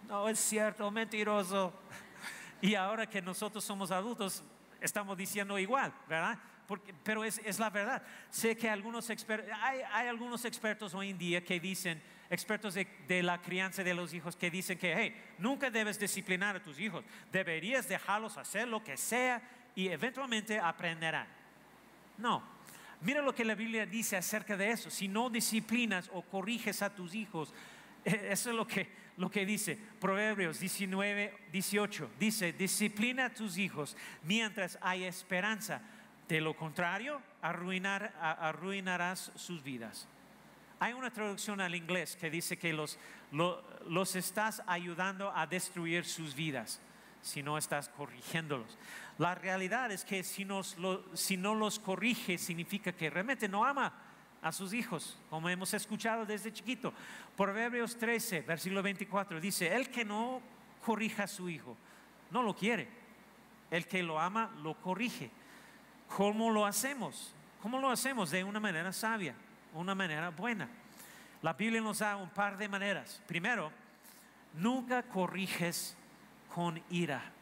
[0.06, 1.72] No es cierto, mentiroso.
[2.60, 4.44] Y ahora que nosotros somos adultos,
[4.78, 6.38] estamos diciendo igual, ¿verdad?
[7.02, 8.02] pero es, la verdad.
[8.30, 13.22] Sé que algunos expertos, hay, algunos expertos hoy en día que dicen, expertos de, de,
[13.22, 17.04] la crianza de los hijos, que dicen que, hey, nunca debes disciplinar a tus hijos,
[17.30, 19.42] deberías dejarlos hacer lo que sea
[19.74, 21.26] y eventualmente aprenderán.
[22.16, 22.42] No,
[23.00, 24.90] Mira lo que la Biblia dice acerca de eso.
[24.90, 27.52] Si no disciplinas o corriges a tus hijos,
[28.04, 32.10] eso es lo que, lo que dice Proverbios 19, 18.
[32.18, 35.80] Dice, disciplina a tus hijos mientras hay esperanza.
[36.28, 40.08] De lo contrario, arruinar, arruinarás sus vidas.
[40.80, 42.98] Hay una traducción al inglés que dice que los,
[43.30, 46.80] los estás ayudando a destruir sus vidas
[47.24, 48.78] si no estás corrigiéndolos.
[49.18, 53.92] La realidad es que si, no los corrige significa que realmente no ama
[54.42, 56.92] a sus hijos, como hemos escuchado desde chiquito.
[57.36, 60.42] Proverbios 13, versículo 24, dice, el que no
[60.84, 61.76] corrija a su hijo,
[62.30, 62.88] no lo quiere.
[63.70, 65.30] El que lo ama, lo corrige.
[66.16, 67.34] ¿Cómo lo hacemos?
[67.62, 68.30] ¿Cómo lo hacemos?
[68.30, 69.34] De una manera sabia,
[69.72, 70.68] una manera buena.
[71.40, 73.22] La Biblia nos da un par de maneras.
[73.26, 73.70] Primero,
[74.54, 75.96] nunca corriges
[76.54, 77.33] con ira.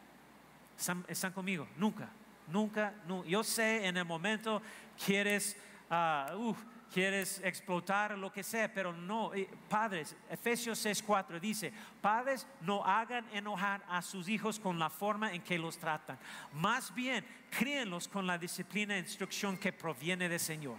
[1.06, 1.68] ¿Están, conmigo?
[1.76, 2.08] Nunca,
[2.48, 3.28] nunca, nunca.
[3.28, 4.60] Yo sé en el momento
[5.04, 5.56] quieres,
[5.90, 6.52] uh,
[6.92, 9.32] quieres explotar lo que sea, pero no.
[9.32, 15.32] Eh, padres, Efesios 6:4 dice, padres no hagan enojar a sus hijos con la forma
[15.32, 16.18] en que los tratan.
[16.54, 17.24] Más bien,
[17.56, 20.78] críenlos con la disciplina e instrucción que proviene del Señor.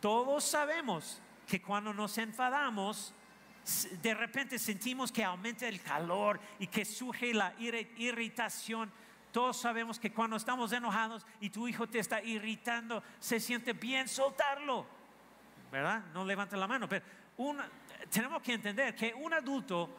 [0.00, 3.14] Todos sabemos que cuando nos enfadamos,
[4.02, 8.90] de repente sentimos que aumenta el calor y que surge la irritación.
[9.32, 14.08] Todos sabemos que cuando estamos enojados y tu hijo te está irritando, se siente bien
[14.08, 14.86] soltarlo.
[15.70, 16.04] ¿Verdad?
[16.12, 17.04] No levante la mano, pero
[18.10, 19.96] tenemos que entender que un adulto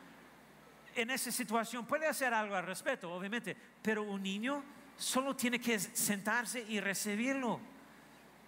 [0.94, 4.64] en esa situación puede hacer algo al respecto, obviamente, pero un niño
[4.98, 7.60] solo tiene que sentarse y recibirlo.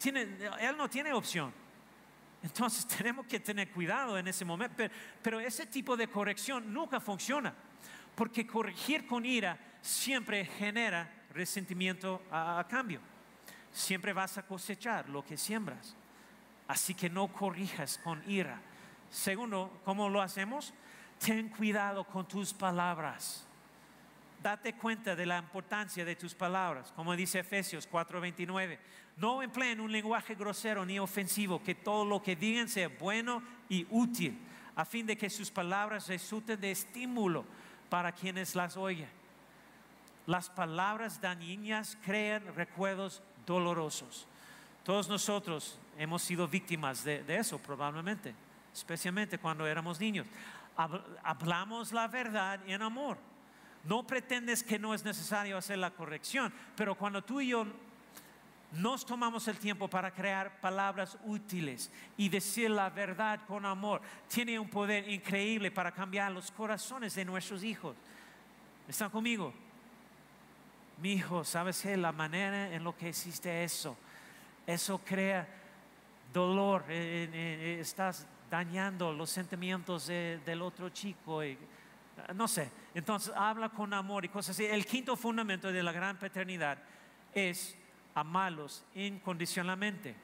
[0.03, 1.62] él no tiene opción.
[2.43, 4.83] Entonces tenemos que tener cuidado en ese momento,
[5.21, 7.53] pero, ese tipo de corrección nunca funciona,
[8.15, 12.99] porque corregir con ira siempre genera resentimiento a cambio.
[13.71, 15.95] Siempre vas a cosechar lo que siembras.
[16.67, 18.61] Así que no corrijas con ira.
[19.09, 20.73] Segundo, ¿cómo lo hacemos?
[21.23, 23.45] ten cuidado con tus palabras.
[24.41, 28.77] Date cuenta de la importancia de tus palabras, como dice Efesios 4:29.
[29.18, 33.86] No empleen un lenguaje grosero ni ofensivo, que todo lo que digan sea bueno y
[33.89, 34.38] útil,
[34.76, 37.45] a fin de que sus palabras resulten de estímulo
[37.89, 39.09] para quienes las oyen.
[40.26, 44.26] Las palabras dañinas crean recuerdos dolorosos.
[44.84, 48.34] Todos nosotros hemos sido víctimas de eso probablemente,
[48.74, 50.28] especialmente cuando éramos niños
[50.76, 53.18] hablamos la verdad en amor.
[53.84, 57.66] No pretendes que no es necesario hacer la corrección, pero cuando tú y yo
[58.74, 64.57] nos tomamos el tiempo para crear palabras útiles y decir la verdad con amor, tiene
[64.57, 67.95] un poder increíble para cambiar los corazones de nuestros hijos.
[68.88, 69.53] ¿Están conmigo?
[70.97, 71.95] Mi hijo, ¿sabes qué?
[71.95, 73.95] La manera en lo que existe eso,
[74.65, 75.47] eso crea
[76.34, 81.43] dolor, eh, eh, eh, estás dañando los sentimientos del otro chico.
[81.43, 81.57] Y,
[82.34, 84.65] no sé, entonces habla con amor y cosas así.
[84.65, 86.80] El quinto fundamento de la gran paternidad
[87.34, 87.78] es
[88.16, 90.16] amarlos incondicionalmente.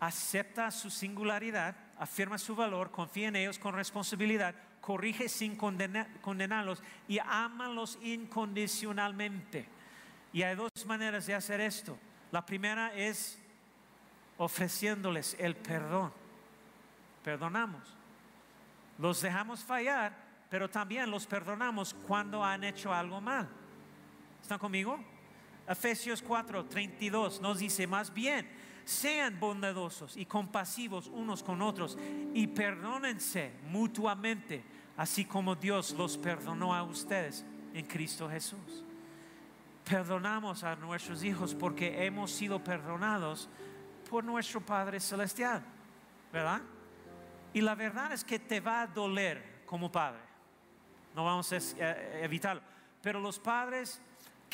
[0.00, 7.18] Acepta su singularidad, afirma su valor, confía en ellos con responsabilidad, corrige sin condenarlos y
[7.20, 9.66] ámalos incondicionalmente.
[10.32, 11.96] Y hay dos maneras de hacer esto.
[12.32, 13.38] La primera es
[14.38, 16.12] ofreciéndoles el perdón
[17.22, 17.82] perdonamos.
[18.98, 20.12] Los dejamos fallar,
[20.50, 23.48] pero también los perdonamos cuando han hecho algo mal.
[24.42, 25.02] ¿Están conmigo?
[25.66, 28.48] Efesios 4, 32 nos dice más bien,
[28.84, 31.96] sean bondadosos y compasivos unos con otros
[32.34, 34.64] y perdónense mutuamente,
[34.96, 37.44] así como Dios los perdonó a ustedes
[37.74, 38.84] en Cristo Jesús.
[39.84, 43.48] Perdonamos a nuestros hijos porque hemos sido perdonados
[44.08, 45.62] por nuestro Padre Celestial,
[46.32, 46.60] ¿verdad?
[47.52, 50.20] Y la verdad es que te va a doler como padre.
[51.14, 52.62] No vamos a eh, evitarlo.
[53.02, 54.00] Pero los padres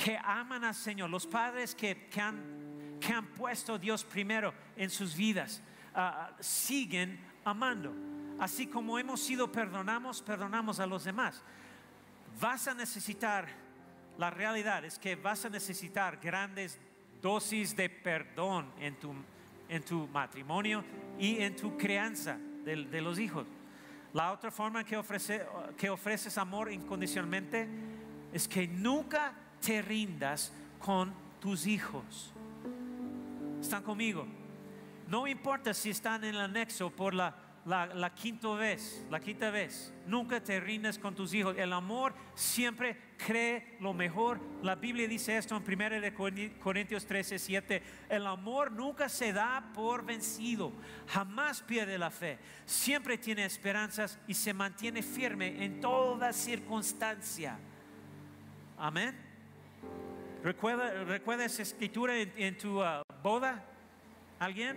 [0.04, 4.90] que aman al Señor, los padres que, han, que han puesto a Dios primero en
[4.90, 5.60] sus vidas,
[5.94, 7.92] ah, siguen amando.
[8.38, 11.42] Así como hemos sido perdonamos, perdonamos a los demás.
[12.40, 13.48] Vas a necesitar,
[14.16, 16.78] la realidad es que vas a necesitar grandes
[17.20, 19.12] dosis de perdón en tu,
[19.68, 20.84] en tu matrimonio
[21.18, 23.46] y en tu crianza de, los hijos.
[24.14, 25.44] La otra forma que, ofrece,
[25.76, 27.66] que ofreces amor incondicionalmente
[28.32, 29.34] es que nunca
[29.64, 32.32] te rindas con tus hijos.
[33.60, 34.26] ¿Están conmigo?
[35.08, 37.34] No importa si están en el anexo por la
[38.14, 41.56] quinta vez, la quinta vez, nunca te rindes con tus hijos.
[41.56, 44.40] El amor siempre cree lo mejor.
[44.62, 46.14] La Biblia dice esto en 1
[46.60, 47.82] Corintios 13, 7.
[48.08, 50.72] El amor nunca se da por vencido,
[51.08, 57.58] jamás pierde la fe, siempre tiene esperanzas y se mantiene firme en toda circunstancia.
[58.76, 59.27] Amén.
[60.42, 63.64] ¿Recuerda, ¿recuerda esa escritura en, tu uh, boda?
[64.38, 64.76] ¿Alguien?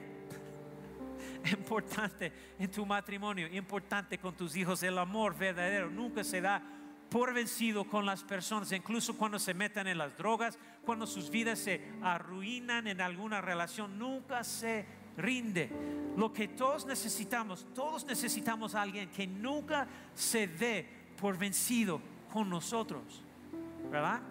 [1.51, 4.81] importante en tu matrimonio, importante con tus hijos.
[4.83, 6.61] El amor verdadero nunca se da
[7.09, 11.59] por vencido con las personas, incluso cuando se metan en las drogas, cuando sus vidas
[11.59, 14.85] se arruinan en alguna relación, nunca se
[15.17, 15.69] rinde.
[16.15, 20.87] Lo que todos necesitamos, todos necesitamos a alguien que nunca se dé
[21.19, 22.01] por vencido
[22.31, 23.03] con nosotros,
[23.91, 24.21] ¿verdad?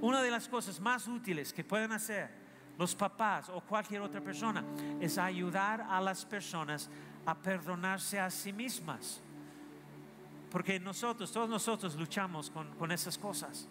[0.00, 2.40] Una de las cosas más útiles que pueden hacer
[2.80, 4.64] los papás o cualquier otra persona,
[4.98, 6.88] es ayudar a las personas
[7.26, 9.20] a perdonarse a sí mismas.
[10.50, 13.68] Porque nosotros, todos nosotros luchamos con, esas cosas.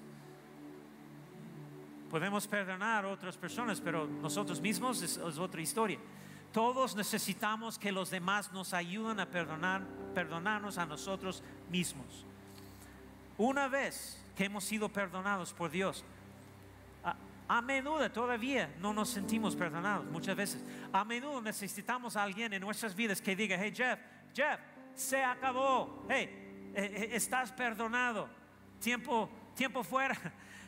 [2.11, 5.97] Podemos perdonar a otras personas, pero nosotros mismos es, otra historia.
[6.53, 9.81] Todos necesitamos que los demás nos ayuden a perdonar,
[10.13, 12.27] perdonarnos a nosotros mismos.
[13.39, 16.05] Una vez que hemos sido perdonados por Dios,
[17.49, 20.63] a menudo todavía no nos sentimos perdonados, muchas veces.
[20.93, 23.99] A menudo necesitamos a alguien en nuestras vidas que diga, hey Jeff,
[24.35, 24.59] Jeff,
[24.93, 28.29] se acabó, hey, eh, eh, estás perdonado,
[28.79, 30.15] tiempo, tiempo fuera.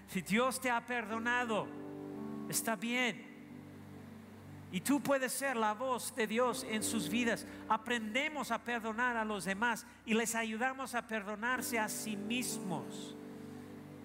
[0.08, 1.68] Si Dios te ha perdonado,
[2.50, 3.30] está bien.
[4.72, 7.46] Y tú puedes ser la voz de Dios en sus vidas.
[7.70, 13.16] Aprendemos a perdonar a los demás y les ayudamos a perdonarse a sí mismos.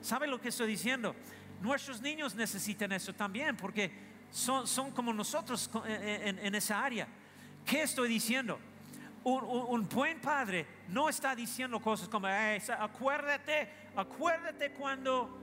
[0.03, 1.16] ¿Sabe lo que estoy diciendo?
[1.61, 3.91] Nuestros niños necesitan eso también porque
[4.31, 7.09] son, son como nosotros en, esa área.
[7.65, 8.59] ¿Qué estoy diciendo?
[9.25, 12.29] un, buen padre no está diciendo cosas como,
[12.79, 15.37] acuérdate, acuérdate cuando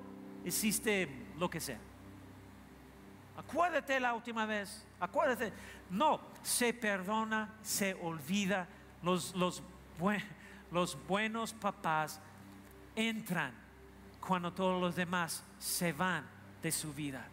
[0.45, 1.79] hiciste lo que sea.
[3.35, 5.51] Acuérdate la última vez, acuérdate.
[5.89, 8.67] No, se perdona, se olvida.
[9.01, 9.61] Los, los,
[10.71, 12.21] los buenos papás
[12.95, 13.62] entran
[14.25, 16.25] cuando todos los demás se van
[16.61, 17.27] de su vida.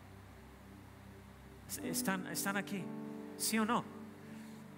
[1.84, 2.82] Están, están aquí,
[3.36, 3.84] ¿sí o no?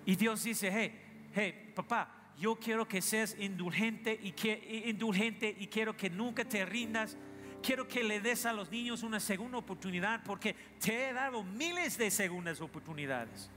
[0.04, 1.00] Y Dios dice, hey,
[1.34, 2.08] hey, papá,
[2.38, 7.16] yo quiero que seas indulgente y, que, indulgente y quiero que nunca te rindas.
[7.62, 11.96] Quiero que le des a los niños una segunda oportunidad porque te he dado miles
[11.96, 13.48] de segundas oportunidades.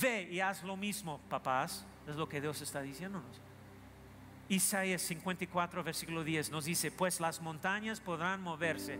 [0.00, 1.84] Ve y haz lo mismo, papás.
[2.08, 3.45] Es lo que Dios está diciéndonos.
[4.48, 8.98] Isaías 54, versículo 10 nos dice, pues las montañas podrán moverse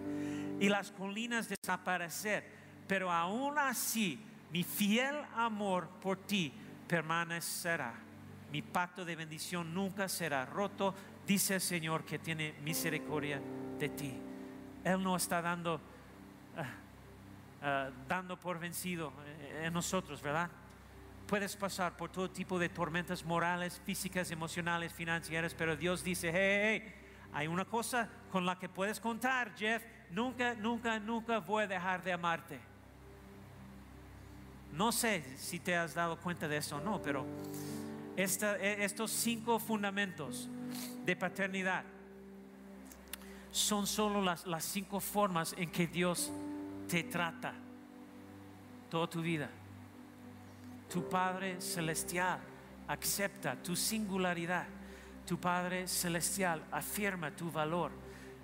[0.58, 2.44] y las colinas desaparecer,
[2.88, 4.18] pero aún así
[4.50, 6.52] mi fiel amor por ti
[6.88, 7.94] permanecerá.
[8.50, 10.94] Mi pacto de bendición nunca será roto,
[11.26, 13.40] dice el Señor que tiene misericordia
[13.78, 14.14] de ti.
[14.82, 15.80] Él no está dando,
[16.56, 16.64] ah,
[17.62, 20.50] ah, dando por vencido eh, en nosotros, ¿verdad?
[21.26, 26.82] Puedes pasar por todo tipo de tormentas morales, físicas, emocionales, financieras, pero Dios dice, hey,
[26.84, 26.94] hey,
[27.32, 32.02] hay una cosa con la que puedes contar, Jeff, nunca, nunca, nunca voy a dejar
[32.02, 32.60] de amarte.
[34.72, 37.26] No sé si te has dado cuenta de eso o no, pero
[38.16, 40.48] e, estos cinco fundamentos
[41.04, 41.82] de paternidad
[43.50, 46.30] son solo las, las cinco formas en que Dios
[46.88, 47.54] te trata
[48.90, 49.50] toda tu vida.
[50.88, 52.40] Tu Padre Celestial
[52.88, 54.66] acepta tu singularidad.
[55.26, 57.90] Tu Padre Celestial afirma tu valor.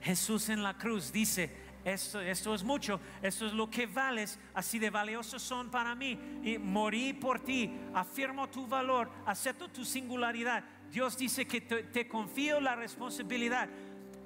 [0.01, 1.51] Jesús en la cruz dice,
[1.85, 6.19] esto, esto es mucho, esto es lo que vales, así de valiosos son para mí.
[6.43, 10.65] Y morí por ti, afirmo tu valor, acepto tu singularidad.
[10.91, 13.69] Dios dice que te, confío la responsabilidad.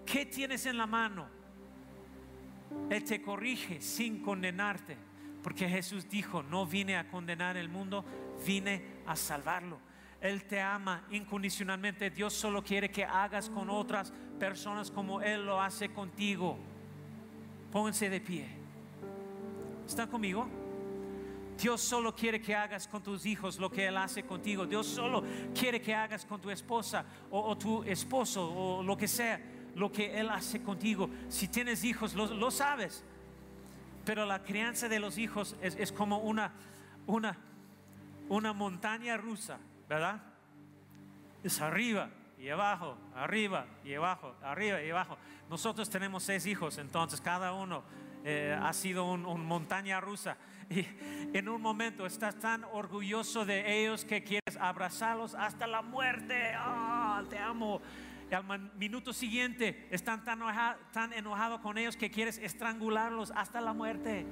[0.04, 1.28] ¿Qué tienes en la mano?
[2.90, 4.96] Él te corrige sin condenarte,
[5.46, 8.04] porque Jesús dijo, no vine a condenar el mundo,
[8.44, 9.78] vine a salvarlo.
[10.20, 12.10] Él te ama incondicionalmente.
[12.10, 16.58] Dios solo quiere que hagas con otras personas como Él lo hace contigo.
[17.70, 18.48] Pónganse de pie.
[19.86, 20.48] ¿Están conmigo?
[21.56, 24.66] Dios solo quiere que hagas con tus hijos lo que Él hace contigo.
[24.66, 25.22] Dios solo
[25.54, 29.40] quiere que hagas con tu esposa o, tu esposo o lo que sea,
[29.76, 31.08] lo que Él hace contigo.
[31.28, 33.04] Si tienes hijos, lo, sabes.
[34.06, 36.52] Pero la crianza de los hijos es, como una,
[37.06, 37.36] una,
[38.28, 40.22] una montaña rusa, ¿verdad?
[41.42, 45.18] Es arriba, y abajo, arriba y abajo, arriba y abajo.
[45.50, 47.82] Nosotros tenemos seis hijos, entonces cada uno
[48.24, 50.36] eh, ha sido una un montaña rusa.
[50.70, 50.86] Y
[51.32, 56.52] en un momento estás tan orgulloso de ellos que quieres abrazarlos hasta la muerte.
[56.56, 57.80] Ah, te amo.
[58.30, 63.72] Al minuto siguiente están tan, enojado, tan enojados con ellos que quieres estrangularlos hasta la
[63.72, 64.26] muerte.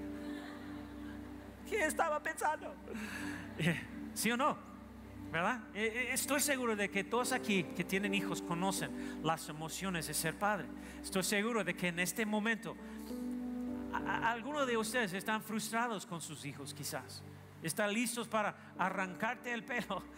[1.69, 2.75] ¿Qué estaba pensando?
[4.15, 4.75] ¿Sí o no?
[5.35, 5.65] ¿verdad?
[5.75, 10.15] Eh, eh, estoy seguro de que todos aquí que tienen hijos conocen las emociones de
[10.15, 10.69] ser padre.
[11.03, 12.77] Estoy seguro de que en este momento
[13.93, 17.23] algunos de ustedes están frustrados con sus hijos quizás.
[17.65, 20.03] Están listos para arrancarte el pelo.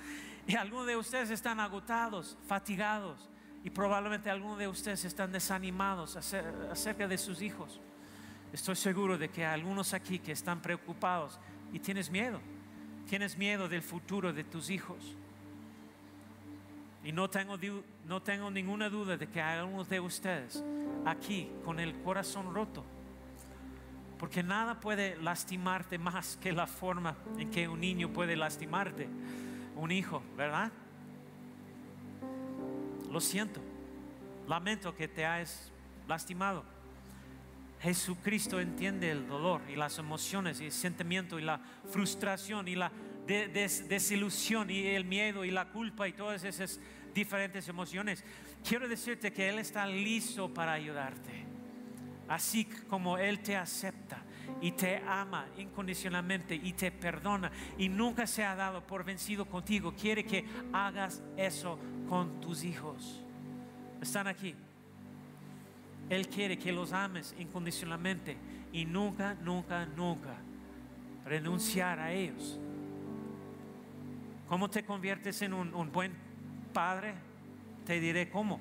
[0.49, 3.29] Y algunos de ustedes están agotados, fatigados.
[3.67, 7.81] Y probablemente algunos de ustedes están desanimados acerca de sus hijos.
[8.53, 11.41] Estoy seguro de que hay algunos aquí que están preocupados
[11.73, 12.41] y tienes miedo
[13.09, 15.17] Tienes miedo del futuro de tus hijos.
[17.05, 17.57] Y no tengo,
[18.07, 20.63] no tengo ninguna duda de que hay algunos de ustedes
[21.05, 22.85] aquí con el corazón roto.
[24.17, 29.09] Porque nada puede lastimarte más que la forma en que un niño puede lastimarte.
[29.77, 30.73] Un hijo, ¿verdad?
[33.17, 33.63] Lo siento.
[34.47, 35.73] Lamento que te hayas
[36.07, 36.67] lastimado.
[37.81, 41.59] Jesucristo entiende el dolor y las emociones y el sentimiento y la
[41.89, 42.93] frustración y la
[43.27, 46.79] desilusión y el miedo y la culpa y todas esas
[47.15, 48.23] diferentes emociones.
[48.63, 51.47] Quiero decirte que Él está listo para ayudarte.
[52.29, 54.23] Así como Él te acepta
[54.61, 59.95] y te ama incondicionalmente y te perdona y nunca se ha dado por vencido contigo,
[59.95, 60.45] quiere que
[60.75, 61.79] hagas eso
[62.09, 63.23] con tus hijos.
[64.01, 64.55] Están aquí.
[66.09, 68.37] Él quiere que los ames incondicionalmente
[68.73, 70.37] y nunca, nunca, nunca
[71.25, 72.59] renunciar a ellos.
[74.49, 76.15] ¿Cómo te conviertes en un, buen
[76.73, 77.15] padre?
[77.85, 78.61] Te diré cómo.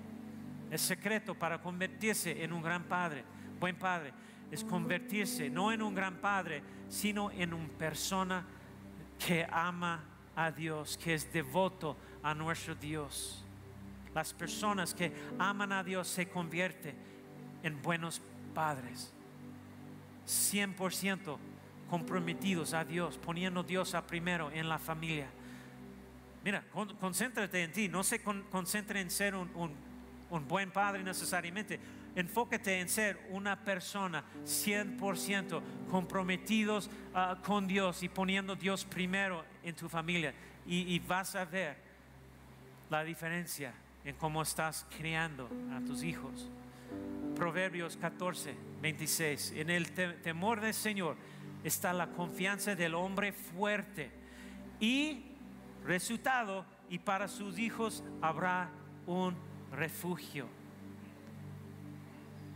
[0.72, 3.24] El secreto para convertirse en un gran padre,
[3.60, 4.12] buen padre,
[4.50, 8.46] es convertirse no en un gran padre, sino en una persona
[9.20, 10.04] que ama
[10.36, 13.44] a Dios, que es devoto a nuestro Dios.
[14.16, 16.96] Las personas que aman a Dios se convierten
[17.62, 18.20] en buenos
[18.56, 19.14] padres.
[20.26, 21.38] 100%
[21.88, 25.28] comprometidos a Dios, poniendo a Dios a primero en la familia.
[26.44, 26.64] Mira,
[27.00, 29.72] concéntrate en ti, no se concentre en ser un,
[30.48, 31.80] buen padre necesariamente.
[32.16, 35.62] Enfócate en ser una persona 100%
[35.92, 40.34] comprometidos ah, con Dios y poniendo Dios primero en tu familia.
[40.66, 41.85] y vas a ver
[42.90, 43.74] la diferencia
[44.04, 46.50] en cómo estás criando a tus hijos.
[47.36, 49.54] Proverbios 14, 26.
[49.54, 51.18] En el temor del Señor
[51.64, 54.12] está la confianza del hombre fuerte.
[54.80, 55.24] Y
[55.84, 58.70] resultado, y para sus hijos habrá
[59.08, 59.36] un
[59.72, 60.48] refugio.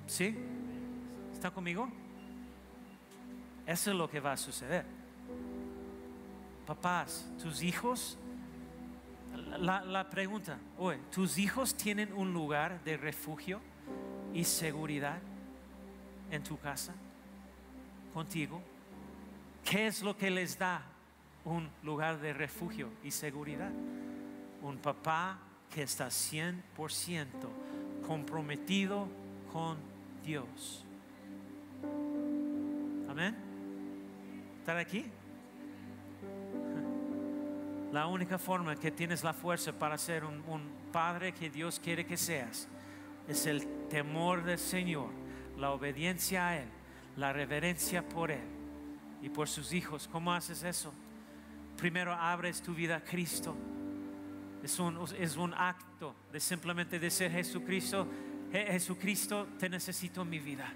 [0.06, 0.36] ¿Sí?
[1.34, 1.90] ¿Está conmigo?
[3.66, 4.86] Eso es lo que va a suceder.
[6.66, 8.19] Papás, tus hijos,
[9.60, 13.62] la, pregunta, oye, ¿tus hijos tienen un lugar de refugio?
[14.34, 15.20] y seguridad
[16.32, 16.94] en tu casa,
[18.14, 18.62] contigo?
[19.64, 20.82] ¿Qué es lo que les da
[21.46, 23.72] un lugar de refugio y seguridad?
[24.62, 25.40] Un papá
[25.74, 27.26] que está 100%
[28.06, 29.08] comprometido
[29.52, 29.78] con
[30.24, 30.84] Dios.
[33.10, 33.36] Amén.
[34.60, 35.06] ¿Estar aquí?
[37.92, 42.18] La única forma que tienes la fuerza para ser un, padre que Dios quiere que
[42.18, 42.68] seas
[43.28, 45.10] es el temor del Señor,
[45.58, 46.68] la obediencia a Él,
[47.16, 48.44] la reverencia por Él
[49.22, 50.10] y por sus hijos.
[50.12, 50.92] ¿Cómo haces eso?
[51.78, 53.56] Primero abres tu vida a Cristo.
[54.64, 58.08] Es un, es un acto de simplemente decir Jesucristo,
[58.52, 60.74] Jesucristo, te necesito en mi vida.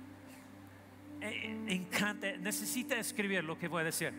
[1.22, 4.14] Eh, eh, encanta, necesita escribir lo que voy a decir.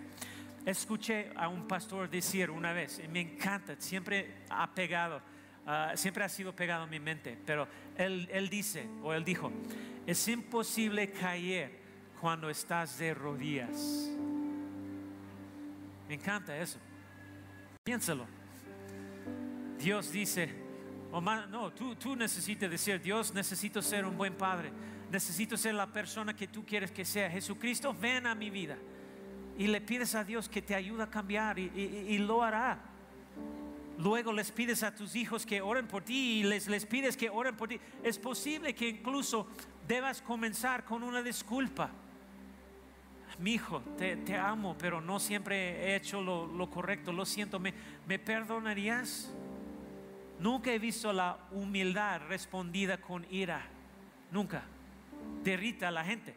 [0.65, 5.21] Escuché a un pastor decir una vez, y me encanta, siempre ha pegado
[5.67, 9.51] Ah, siempre ha sido pegado en mi mente, pero él, él dice, o él dijo,
[10.07, 11.79] es imposible caer
[12.21, 14.11] cuando estás de rodillas.
[16.07, 16.79] Me encanta eso.
[17.83, 18.27] Piénsalo.
[19.79, 20.51] Dios dice,
[21.11, 24.71] oh, no, tú, tú necesitas decir, Dios, necesito ser un buen padre,
[25.11, 27.31] necesito ser la persona que tú quieres que sea.
[27.31, 28.77] Jesucristo, ven a mi vida.
[29.57, 32.95] Y le pides a Dios que te ayude a cambiar y lo hará.
[33.99, 37.31] Luego les pides a tus hijos que oren por ti y les, les pides que
[37.31, 37.79] oren por ti.
[38.03, 39.47] Es posible que incluso
[39.87, 41.91] debas comenzar con una disculpa.
[43.39, 47.13] Mi hijo, te, amo, pero no siempre he hecho lo, correcto.
[47.13, 47.73] Lo siento, ¿me,
[48.07, 49.33] ¿me perdonarías?
[50.41, 53.63] Nunca he visto la humildad respondida con ira.
[54.33, 54.65] Nunca.
[55.43, 56.35] Derrita a la gente.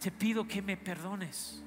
[0.00, 1.62] Te pido que me perdones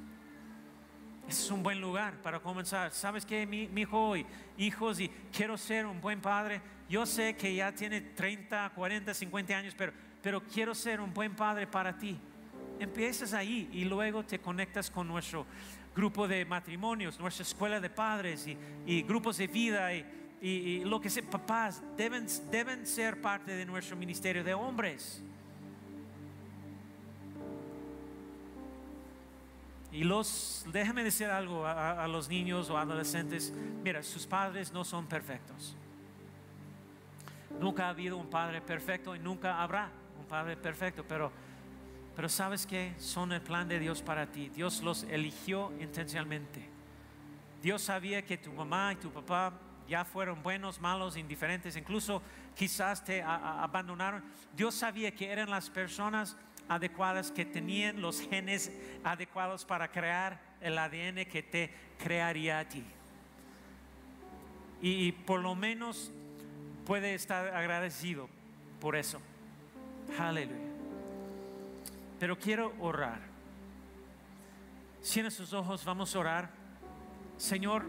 [1.32, 2.92] es un buen lugar para comenzar.
[2.92, 4.26] ¿Sabes qué, mi, hijo y
[4.58, 5.00] hijos?
[5.00, 6.62] Y quiero ser un buen padre.
[6.90, 11.34] Yo sé que ya tiene 30, 40, 50 años, pero, pero quiero ser un buen
[11.34, 12.20] padre para ti.
[12.80, 15.46] Empiezas ahí y luego te conectas con nuestro
[15.96, 18.46] grupo de matrimonios, nuestra escuela de padres
[18.86, 20.06] y, grupos de vida y,
[20.42, 21.24] y, lo que sea.
[21.24, 25.24] Papás deben, deben ser parte de nuestro ministerio de hombres.
[29.92, 35.06] Y los, déjame decir algo a, los niños o adolescentes, mira, sus padres no son
[35.06, 35.76] perfectos.
[37.60, 41.30] Nunca ha habido un padre perfecto y nunca habrá un padre perfecto, pero,
[42.16, 44.50] pero sabes que son el plan de Dios para ti.
[44.50, 46.66] Dios los eligió intencionalmente.
[47.62, 49.54] Dios sabía que tu mamá y tu papá
[49.89, 52.22] ya fueron buenos, malos, indiferentes, incluso
[52.56, 54.24] quizás te abandonaron.
[54.56, 56.38] Dios sabía que eran las personas
[56.68, 58.72] adecuadas, que tenían los genes
[59.03, 62.84] adecuados para crear el ADN que te crearía a ti.
[64.82, 66.12] Y, por lo menos
[66.86, 68.30] puede estar agradecido
[68.80, 69.22] por eso.
[70.18, 70.57] Aleluya.
[72.20, 73.20] Pero quiero orar.
[75.03, 76.49] Cierra sus ojos, vamos a orar.
[77.38, 77.86] Señor,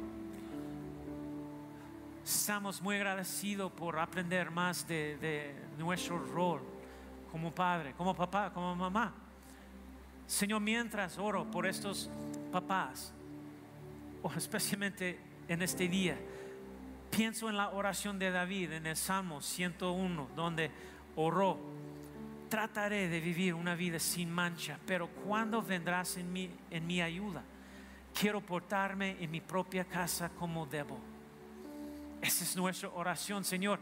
[2.25, 6.72] estamos muy agradecidos por aprender más de, de nuestro rol
[7.33, 9.11] como padre, como papá, como mamá.
[10.27, 12.11] Señor, mientras oro por estos
[12.53, 13.15] papás,
[14.23, 15.19] o especialmente
[15.49, 16.17] en este día,
[17.11, 20.71] pienso en la oración de David en el Salmo 101, donde
[21.17, 21.59] oró,
[22.51, 27.43] trataré de vivir una vida sin mancha, pero cuando vendrás en mi, en mi ayuda?
[28.13, 30.99] Quiero portarme en mi propia casa como debo.
[32.21, 33.81] Esa es nuestra oración, Señor.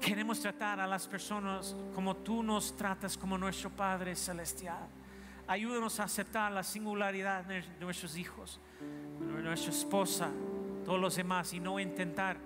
[0.00, 4.88] Queremos tratar a las personas como tú nos tratas como nuestro Padre Celestial.
[5.46, 8.60] Ayúdanos a aceptar la singularidad de nuestros hijos,
[9.20, 10.30] de nuestra esposa,
[10.84, 12.36] todos los demás y no intentar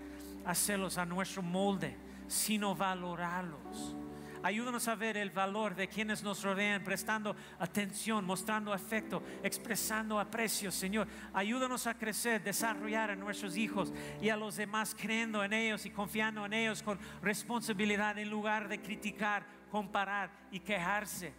[0.44, 1.96] hacerlos a nuestro molde,
[2.28, 3.96] sino valorarlos.
[4.42, 10.70] Ayúdanos a ver el valor de quienes nos rodean, prestando atención, mostrando afecto, expresando aprecio,
[10.70, 11.06] Señor.
[11.32, 15.90] Ayúdanos a crecer, desarrollar a nuestros hijos y a los demás creyendo en ellos y
[15.90, 21.32] confiando en ellos con responsabilidad en lugar de criticar, comparar y quejarse.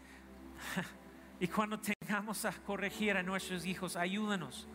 [1.40, 4.68] Y cuando tengamos a corregir a nuestros hijos, ayúdanos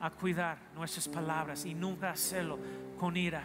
[0.00, 2.58] a cuidar nuestras palabras y nunca hacerlo
[2.98, 3.42] con ira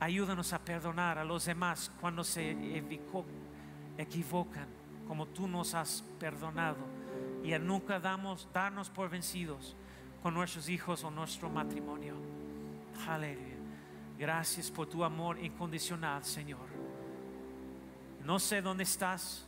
[0.00, 2.56] Ayúdanos a perdonar a los demás cuando se
[3.96, 4.66] equivocan,
[5.08, 6.78] como tú nos has perdonado.
[7.42, 9.74] Y a nunca damos, darnos por vencidos
[10.22, 12.14] con nuestros hijos o nuestro matrimonio.
[13.08, 13.56] Aleluya.
[14.18, 16.66] Gracias por tu amor incondicional, Señor.
[18.24, 19.46] No sé dónde estás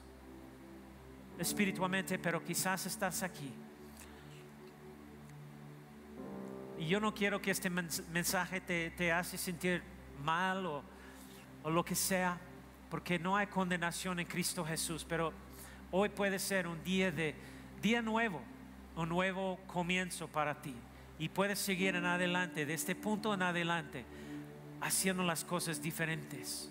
[1.38, 3.52] espiritualmente, pero quizás estás aquí.
[6.78, 9.82] Y yo no quiero que este mensaje te, te hace sentir
[10.20, 10.82] mal o,
[11.64, 12.38] lo que sea,
[12.88, 15.32] porque no hay condenación en Cristo Jesús, pero
[15.90, 17.34] hoy puede ser un día de
[17.82, 18.40] día nuevo,
[18.96, 20.74] un nuevo comienzo para ti.
[21.18, 24.06] Y puedes seguir en adelante, de este punto en adelante,
[24.80, 26.70] haciendo las cosas diferentes.